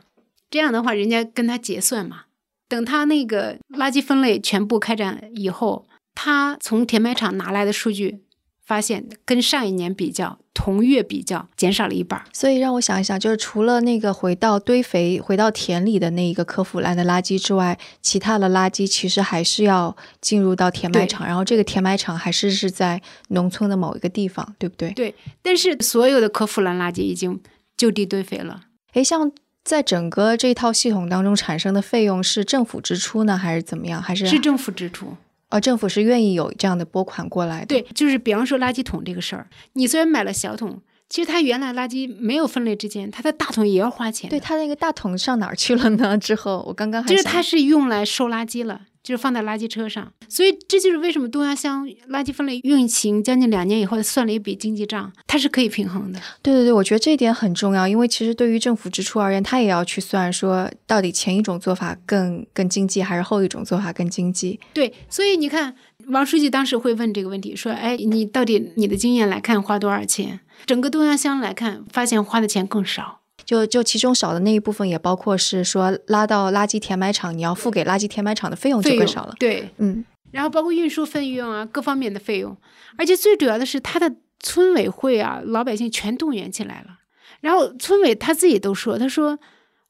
[0.49, 2.23] 这样的话人家跟他结算嘛。
[2.67, 8.24] 等他那个垃圾分类全部开展以后，他从填埋场拿来的数据。
[8.65, 12.21] 发现跟上一年比较，同月比较减少了一半。
[12.33, 24.91] 所以让我想一想，就是除了那个回到堆肥、回到田里的那一个可腐烂的垃圾之外，其他的垃圾其实还是要进入到填埋场，然后这个填埋场还是是在农村的某一个地方，对不对？
[24.93, 25.13] 对。
[25.43, 27.39] 但是所有的可腐烂垃圾已经
[27.77, 28.63] 就地堆肥了。
[28.93, 29.31] 诶，像
[29.63, 34.01] 在整个这套系统当中产生的费用是政府支出呢，还是怎么样？
[34.01, 35.15] 还是是政府支出？
[35.55, 37.67] 呃，政府是愿意有这样的拨款过来的。
[37.67, 44.29] 对，就是比方说垃圾桶这个事儿，你虽然买了小桶，其实它原来垃圾没有分类之前，它的大桶也要花钱。
[44.29, 46.17] 对，它那个大桶上哪儿去了呢？
[46.17, 48.81] 之后我刚刚还就是它是用来收垃圾了。
[49.05, 56.19] 就是放在垃圾车上，所以这就是为什么东亚乡垃圾分类运行将近两年以后算了一笔经济账，它是可以平衡的。
[56.41, 64.59] 对对对，我觉得这一点很重要，因为其实对于政府支出而言，他也要去算说到底前一种做法更更经济，还是后一种做法更经济。
[64.73, 65.75] 对，所以你看，
[66.07, 70.39] 王书记当时会问这个问题，说：“哎，你到底你的经验来看花多少钱？
[70.65, 79.35] 整个东亚乡来看，发现花的钱更少。”就就其中少的那一部分也包括是说拉到垃圾填埋场，你要付给垃圾填埋场的费用就更少了。
[79.39, 82.57] 对，嗯，然后包括运输费用啊，各方面的费用，
[82.97, 86.99] 而且最主要的是他的村委会啊，老百姓全动员起来了。
[87.41, 89.37] 然后村委他自己都说，他说，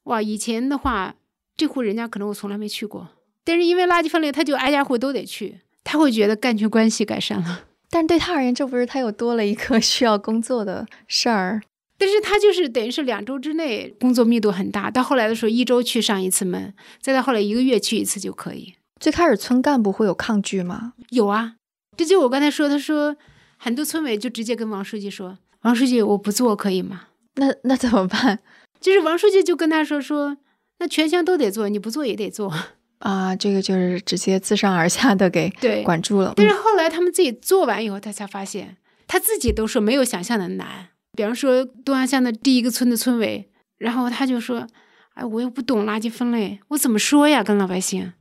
[0.04, 1.14] 哇，以前的话
[1.56, 3.08] 这户人家可能我从来没去过，
[3.44, 7.64] 但是因为垃圾分类，他就挨家户都得去，他会觉得干群关系改善了。
[7.88, 11.62] 但是对他而言，这不是他又多了一个需要工作的事儿。
[11.98, 18.74] 但是他就是等于是两周之内工作密度很大，到后来的时候一周去上一次门，再到后来一个月去一次就可以。
[19.00, 20.94] 最开始村干部会有抗拒吗？
[21.10, 21.56] 有啊，
[21.96, 23.16] 这就我刚才说，他说
[23.56, 28.40] 很多村委就直接跟王书记说：“王书记，我不做可以吗？”那那怎么办？
[28.80, 30.36] 就是王书记就跟他说说，
[30.78, 32.52] 那全乡都得做，你不做也得做
[32.98, 33.34] 啊。
[33.36, 36.34] 这个就是直接自上而下的给对管住了。
[36.36, 38.76] 但是后来他们自己做完以后，他才发现
[39.06, 40.88] 他自己都说没有想象的难。
[41.16, 44.66] 比方说东安乡的第一个村的村委，然后他就说
[45.14, 47.42] ：“哎，我又不懂垃圾分类，我怎么说呀？
[47.42, 48.12] 跟老百姓。”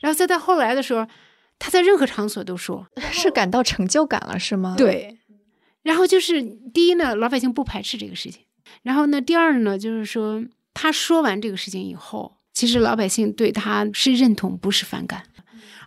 [0.00, 1.06] 然后再到后来的时候，
[1.58, 4.74] 他在任何场所都说， 是感到成就感了，是吗？
[4.78, 5.18] 对。
[5.82, 6.42] 然后就是
[6.72, 8.42] 第一呢，老百姓不排斥这个事情；
[8.82, 10.44] 然后呢，第二呢，就是说
[10.74, 15.24] 他说完这个事情以后，其实老百姓对他是认同，不是反感。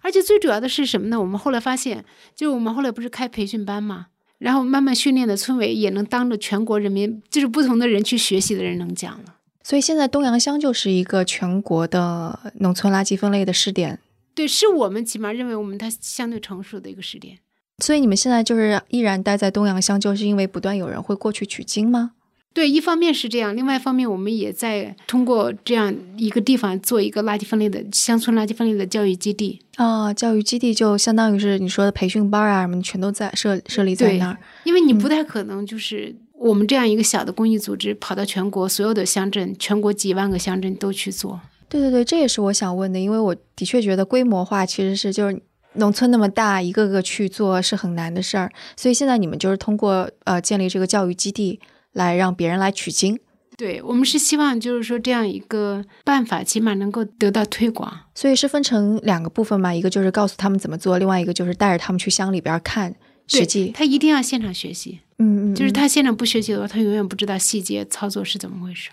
[0.02, 1.20] 而且最主要的是什么呢？
[1.20, 4.08] 我们后来发现，就我们后来不是开培训班嘛。
[4.40, 9.36] 然后慢慢训练的村委也能当着全国人民，就是不同的人去学习的人能讲了。
[9.62, 14.00] 所以现在东阳乡就是一个全国的农村垃圾分类的试点。
[14.34, 17.38] 对，是我们起码认为我们它相对成熟的一个试点。
[17.80, 22.14] 所以你们现在就是依然待在东阳乡，就是因为不断有人会过去取经吗？
[22.52, 34.38] 对，一方面是这样，另外一方面我们也在通过这样一个地方做一个垃圾分类的乡村垃圾分类的教育基地啊，教育基地就相当于是你说的培训班啊什么，全都在设设立在那儿。
[34.66, 41.40] 因为你不太可能就是我们这样一个小的公益组织跑到全国所有的乡镇，全国几万个乡镇都去做。
[41.70, 45.40] 对对对，这也是我想问的，因为我的确觉得规模化其实是就是
[45.74, 51.60] 农村那么大，一个个去做是很难的事儿，所以现在你们就是通过呃建立这个教育基地。
[51.94, 53.20] 来让别人来取经，
[53.58, 57.92] 对我们是希望就是说这样一个办法，起码能够得到推广。
[58.16, 62.96] 所以是分成两个部分嘛，一个就是告诉他们怎么做，另外一个就是带着他们去乡里边看
[63.28, 63.72] 实际。
[63.76, 68.92] 他一定要现场学习，嗯嗯，就是他现场不学习的话，他永远不知道细节操作是怎么回事。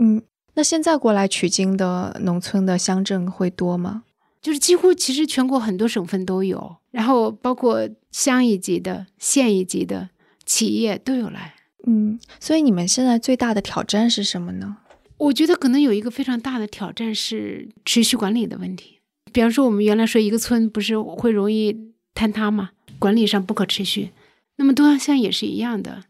[0.00, 0.22] 嗯，
[0.54, 4.04] 那现在过来取经的农村的乡镇会多吗？
[4.40, 10.10] 就是几乎其实全国很多省份都有，然后包括乡一级的、县一级的
[10.44, 11.55] 企业都有来。
[11.86, 14.76] 嗯，所以你们现在最大的挑战是什么呢？
[15.18, 18.98] 我觉得可能有一个非常大的挑战是持续管理的问题。
[19.32, 22.70] 比方说，我们原来说一个村不是会容易坍塌吗？
[22.98, 24.10] 管理上不可持续。
[24.56, 26.02] 那么东阳乡也是一样的，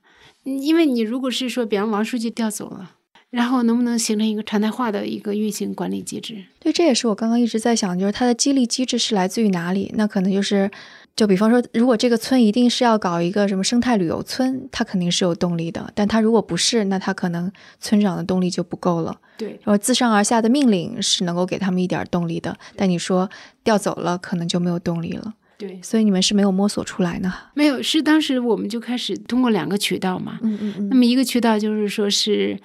[0.45, 2.93] 因为你如果是说，比方王书记调走了，
[3.31, 6.45] 然后能不能形成一个常态化的一个运行管理机制？
[6.59, 9.93] 对，这也是我刚刚一直在想，就是它的激励机制是来自于哪里？
[9.95, 10.71] 那可能就是。
[11.17, 15.91] 就比方说，如果这个村一定是要搞一个什么生态旅游村，它肯定是有动力的。
[15.95, 17.51] 但它如果不是，那它可能
[17.81, 19.19] 村长的动力就不够了。
[19.39, 22.55] 对，然后自上而下的命令是能够给他们一点动力的。
[22.77, 23.31] 但你说
[23.65, 25.33] 调走了，可能就没有动力了。
[25.57, 27.33] 对，所以你们是没有摸索出来呢？
[27.55, 30.39] 没有，是当时我们就开始通过两个渠道嘛。
[30.43, 30.89] 嗯嗯嗯。
[30.91, 32.61] 那么一个渠道就是说是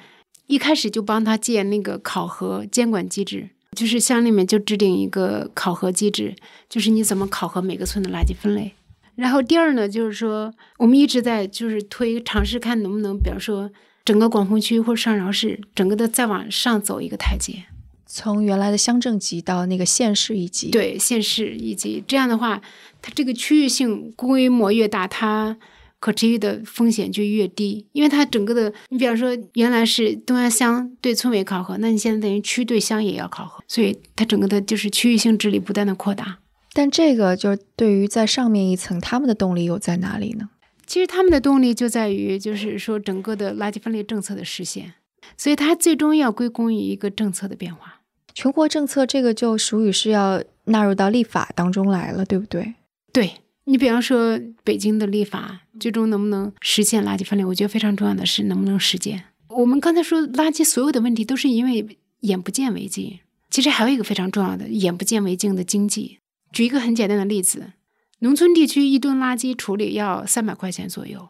[0.47, 3.51] 一开始就帮他建那个考核监管机制。
[3.77, 6.35] 就是乡里面就制定一个考核机制，
[6.69, 8.73] 就是你怎么考核每个村的垃圾分类。
[9.15, 13.71] 然后第二呢，就是说我们一直在就是推尝试看能不能，比方说
[14.03, 17.63] 整个广丰区或者上饶市，整个的再往上走一个台阶，
[18.05, 20.69] 从原来的乡镇级到那个县市一级。
[20.69, 22.61] 对，县市一级，这样的话，
[23.01, 25.57] 它这个区域性规模越大，它。
[26.01, 36.39] 可持续的风险就越低，因为它整个的，你比方说原来是东安乡对村委考核，那你现在等于区对乡也要考核，所以它整个的就是区域性治理不断的扩大。
[36.73, 40.49] 但这个就是对于在上面一层，他们的动力又在哪里呢？
[40.87, 44.95] 其实他们的动力就在于，就是说整个的垃圾分类政策的实现，
[45.37, 48.01] 所以它最终要归功于一个政策的变化。
[48.33, 52.73] 全国政策这个就属于是要纳入到立法当中来了，对不对？
[53.13, 53.33] 对。
[53.71, 57.45] 你比方说北京的立法最终能不能实现垃圾分类？
[57.45, 59.23] 我觉得非常重要的是能不能实践。
[59.47, 63.19] 我们刚才说垃圾所有的问题都是因为眼不见为净，
[63.49, 66.19] 其实还有一个非常重要的眼不见为净的经济。
[66.51, 67.71] 举一个很简单的例子，
[68.19, 71.29] 农村地区一吨垃圾处理要三百块钱左右，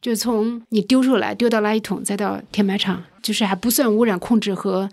[0.00, 4.88] 就从你丢出来丢到垃圾桶再到填埋场，就是还不算污染控制和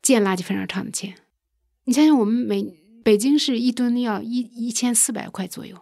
[0.00, 1.12] 建垃圾焚烧厂的钱。
[1.84, 5.76] 你想想，我们每北京是一吨要一一千四百块左右。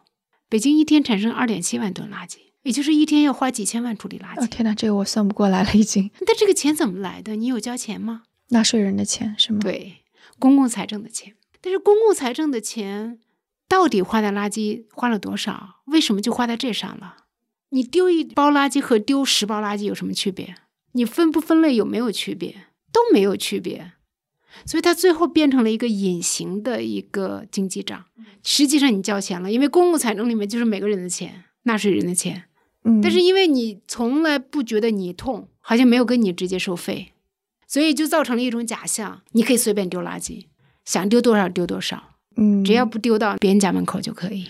[0.54, 4.46] 北京一天产生二点七万吨垃圾，也就是一天要花几千万处理垃圾。
[4.46, 6.08] 天哪，这个我算不过来了，已经。
[6.24, 7.34] 但这个钱怎么来的？
[7.34, 8.22] 你有交钱吗？
[8.50, 9.58] 纳税人的钱是吗？
[9.60, 10.04] 对，
[10.38, 11.34] 公共财政的钱。
[11.60, 13.18] 但是公共财政的钱
[13.66, 15.80] 到底花在垃圾花了多少？
[15.86, 17.16] 为什么就花在这上了？
[17.70, 20.54] 你丢一包垃圾和丢十包垃圾有什么区别？
[20.92, 22.68] 你分不分类有没有区别？
[22.92, 23.94] 都没有区别。
[24.66, 28.04] 所以它最后变成了一个隐形的一个经济账。
[28.42, 32.44] 实际上你交钱了，因为公共财政里面就是每个人的钱，纳税人的钱。
[32.84, 37.12] 嗯，但是因为你从来不觉得你痛，好像没有跟你直接收费，
[37.66, 40.46] 所以就造成了一种假象：你可以随便丢垃圾，
[40.84, 44.48] 想丢多少丢多少，嗯，只要不丢到别人家门口就可以。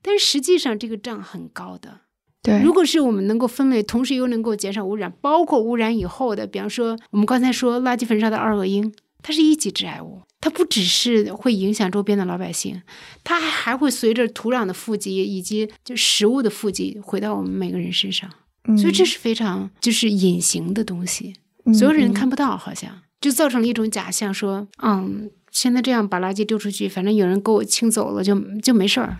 [0.00, 2.00] 但实际上这个账很高的。
[2.42, 8.94] 对，如果是我们能够分类，同时又能够减少污染，包括污染以后的，比方说我们刚才说垃圾焚烧的二恶英，
[9.26, 12.80] 它是一级致癌物，它不只是会影响周边的老百姓，
[13.24, 18.30] 它还还会随着土壤的富集以及就食物的富集回到我们每个人身上，
[18.68, 29.18] 嗯所以这是非常就是隐形的东西，嗯所有人嗯看不到，好像就造成了一种假象，说嗯，现在这样把垃圾丢出去，反正有人给我清走了就就没事儿。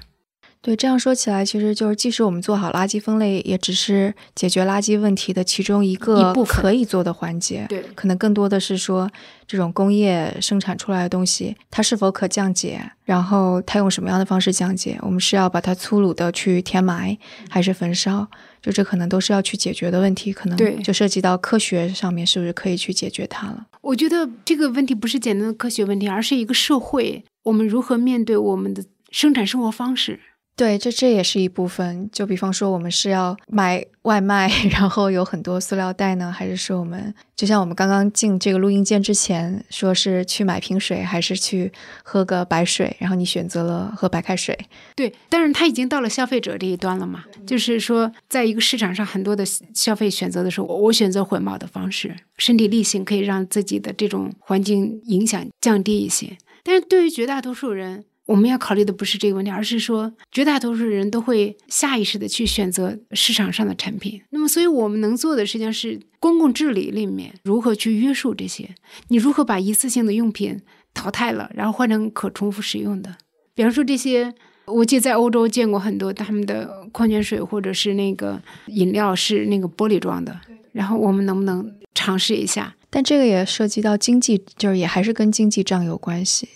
[0.66, 7.64] 对，这样说起来，其实就是即使我们做好垃圾分类，也只是解决垃圾问题的其中一个一部分可以做的环节。
[7.68, 9.08] 对可能更多的是说，
[9.46, 14.98] 这种工业生产出来的东西，它是否可降解，然后它用什么样的方式降解？
[15.02, 17.16] 我们是要把它粗鲁的去填埋，
[17.48, 18.26] 还是焚烧？
[18.60, 23.64] 就这可能都是要去解决的问题，可对能就涉及到科学上面是不是可以去解决它了？
[23.82, 30.18] 我觉得这个问题不是简单的科学问题，而是一个社会，我们如何面对我们的生产生活方式。
[30.56, 32.08] 对，这这也是一部分。
[32.10, 41.70] 就比方说，我们是要买外卖， 然后有很多塑料袋呢，还是说我们就像我们刚刚进这个录音间之前，说是去买瓶水，还是去
[42.02, 42.96] 喝个白水？
[42.98, 44.58] 然后你选择了喝白开水。
[44.94, 49.44] 对，但是它已经到了消费者这一端了嘛，就是说，在一个市场上很多的
[49.74, 56.38] 消费选择的时候，我选择环保的方式，身体力行可以让自己的这种环境影响降低一些。
[56.64, 64.20] 但是对于绝大多数人，我们要考虑的不是这个问题，而是说绝大多数人都会下意识的去选择市场上的产品。
[64.30, 68.74] 那么，所以我们能做的实际上是公共治理里面如何去约束这些，
[69.08, 70.60] 你如何把一次性的用品
[70.92, 73.16] 淘汰了，然后换成可重复使用的。
[73.54, 74.34] 比方说这些，
[74.66, 80.40] 我记得在欧洲见过很多他们的矿泉水或者是那个饮料是那个玻璃装的，
[80.72, 82.74] 然后我们能不能尝试一下？
[82.90, 86.48] 但这个也涉及到经济，就是也还是跟经济账有关系。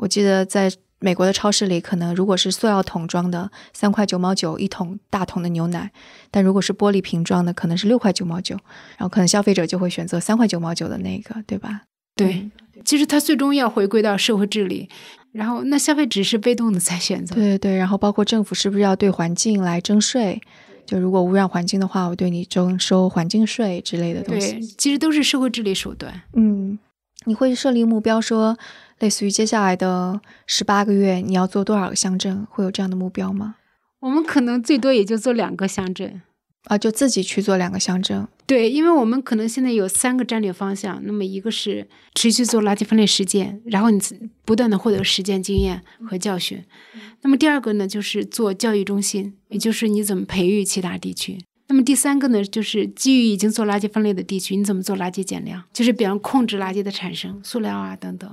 [0.00, 0.70] 我记得在
[1.06, 5.88] 美国的超市里，可能如果是塑料桶装的，三块九毛九一桶大桶的牛奶；
[6.32, 8.56] 但如果是玻璃瓶装的，可能是六块九毛九。
[8.96, 11.82] 然后可能消费者就会选择三块九毛九的那个，对吧？
[12.16, 12.50] 对，
[12.84, 14.88] 其实它最终要回归到社会治理，
[15.30, 17.36] 然后那消费只是被动的在选择。
[17.36, 17.76] 对对对。
[17.76, 20.42] 然后包括政府是不是要对环境来征税？
[20.84, 24.54] 就如果污染环境的话，我对你征收环境税之类的东西。
[24.54, 26.22] 对，其实都是社会治理手段。
[26.32, 26.76] 嗯，
[27.26, 28.58] 你会设立目标说，
[28.98, 33.56] 类似于接下来的十八个月你要做多少个乡镇，会有这样的目标吗？
[34.00, 36.22] 我们可能最多也就做两个乡镇。
[36.64, 38.26] 啊，就自己去做两个乡镇。
[38.44, 44.00] 对，因为我们可能现在有三个战略方向，那么一个是持续做垃圾分类实践，然后你
[44.44, 46.64] 不断的获得实践经验和教训。
[47.22, 51.38] 那么第二个呢，就是做教育中心，也就是你怎么培育其他地区。
[51.68, 58.28] 那么第三个呢，就是基于已经做垃圾分类的地区，你怎么做垃圾减量，就是比方控制垃圾的产生，塑料啊等等。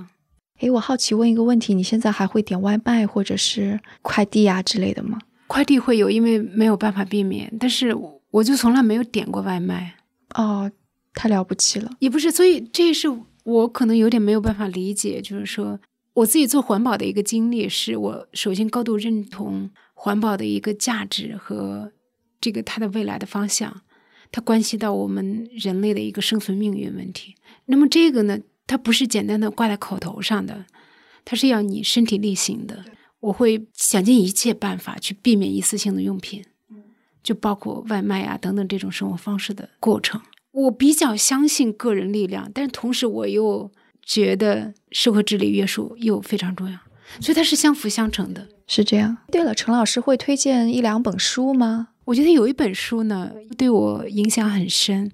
[0.60, 5.18] 诶，我好奇问一个问题，你现在还会点外卖或者是快递啊之类的吗？
[5.46, 7.94] 快递会有，因为没有办法避免，但是
[8.30, 9.96] 我就从来没有点过外卖。
[10.34, 10.70] 哦，
[11.12, 11.90] 太了不起了。
[11.98, 13.08] 也不是，所以这也是
[13.44, 15.78] 我可能有点没有办法理解，就是说
[16.14, 21.92] 我自己做环保的一个经历，是我首先高度认同环保的一个价值和
[22.40, 23.82] 这个它的未来的方向，
[24.32, 27.34] 它关系到我们人类的一个生存命运问题。
[27.66, 30.64] 那么这个呢，它不是简单的挂在口头上的，
[31.24, 32.84] 它是要你身体力行的。
[33.20, 36.44] 我会想尽一切办法去避免一次性的用品。
[37.22, 40.20] 就包括外卖啊等等这种生活方式的过程，
[40.52, 46.78] 我比较相信个人力量，但是同时我又觉得社会治理约束又非常重要，
[47.22, 48.46] 所以它是相辅相成的。
[48.66, 49.16] 是这样。
[49.32, 51.88] 对了，陈老师会推荐一两本书吗？
[52.04, 55.10] 我觉得有一本书呢，对我影响很深，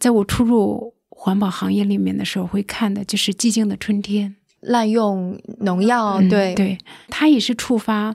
[0.00, 4.30] 在我初入环保行业里面的时候会看的，就是《寂静的春天》。
[4.60, 8.14] 滥用农药，嗯对对，它也是触发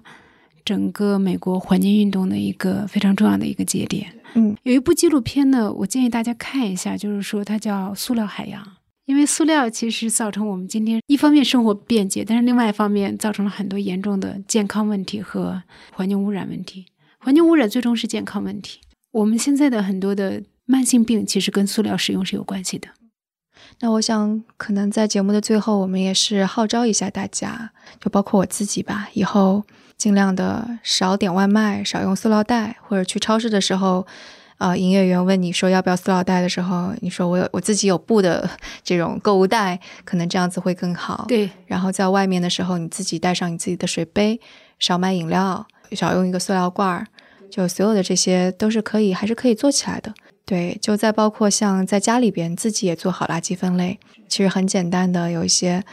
[0.65, 4.13] 整个美国环境运动的一个非常重要的一个节点。
[4.33, 8.61] 嗯，有一部纪录片呢，我建议大家看一下，就是说它叫《塑料海洋》，
[9.05, 15.61] 因为塑料其实造成我们今天一方面生活便捷，但是另外一方面造成了很多严重的健康问题和
[15.93, 16.85] 环境污染问题。
[17.19, 18.79] 环境污染最终是健康问题。
[19.11, 22.89] 我们现在的很多的慢性病其实跟塑料使用是有关系的。
[23.79, 29.63] 那我想，可能在节目的最后，我们也是号召一下大家，就包括我自己吧，以后
[29.97, 34.05] 尽量的少点外卖，少用塑料袋，或者去超市的时候，
[34.57, 38.49] 呃，营业员问你说要不要塑料袋的时候，你说我有我自己有布的
[38.83, 41.25] 这种购物袋，可能这样子会更好。
[41.27, 44.39] 对，然后在外面的时候，你自己带上你自己的水杯，
[44.79, 47.07] 少买饮料，少用一个塑料罐儿，
[47.49, 50.13] 就所有的这些都是可以，还是可以做起来的。
[50.45, 55.83] 对，就再包括像在家里边自己也做好垃圾分类，其实很简单的，有一些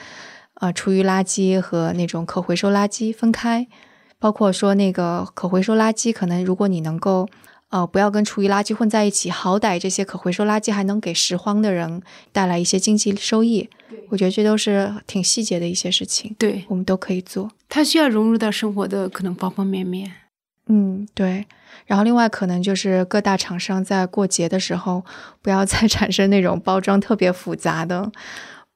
[0.55, 3.67] 呃厨余垃圾和那种可回收垃圾分开，
[4.19, 7.29] 包括说那个可回收垃圾，可能如果你能够。
[7.71, 12.01] 呃，不要跟厨余垃圾混在一起，好歹这些可回收垃圾还能给拾荒的人
[12.33, 13.69] 带来一些经济收益。
[14.09, 16.35] 我觉得这都是挺细节的一些事情。
[16.39, 17.51] 对，我们都可以做。
[17.69, 20.11] 它需要融入到生活的可能方方面面。
[20.69, 21.47] 嗯，对。
[21.87, 25.05] 然后另外可能就是各大厂商在过节的时候，
[25.43, 28.11] 不要再 产生那种包装特别复杂的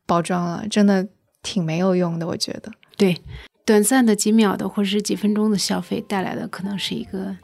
[0.07, 1.07] 包装了，真的
[1.43, 2.27] 挺没有用的。
[2.27, 2.73] 我觉得。
[2.97, 3.21] 对，
[3.65, 7.37] 短暂的几秒的或者是几分钟的消费带来的可能是一个。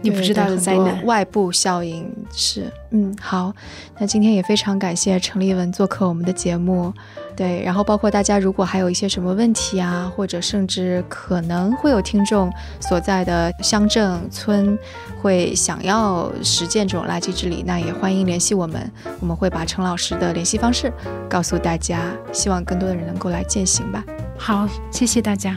[0.00, 3.52] 你不知道的灾难，外部效应是，嗯，好，
[3.98, 6.92] 那今天也非常感谢陈立文做客我们的节目，
[7.36, 14.78] 对，然后包括大家如果还有一些什么问题啊，或者甚至可能会有听众所在的乡镇村
[15.20, 18.90] 会想要实践这种垃圾治理，那也欢迎联系我们，
[19.20, 20.92] 我们会把陈老师的联系方式
[21.28, 22.00] 告诉大家，
[22.32, 24.04] 希望更多的人能够来践行吧。
[24.36, 25.56] 好，谢谢大家。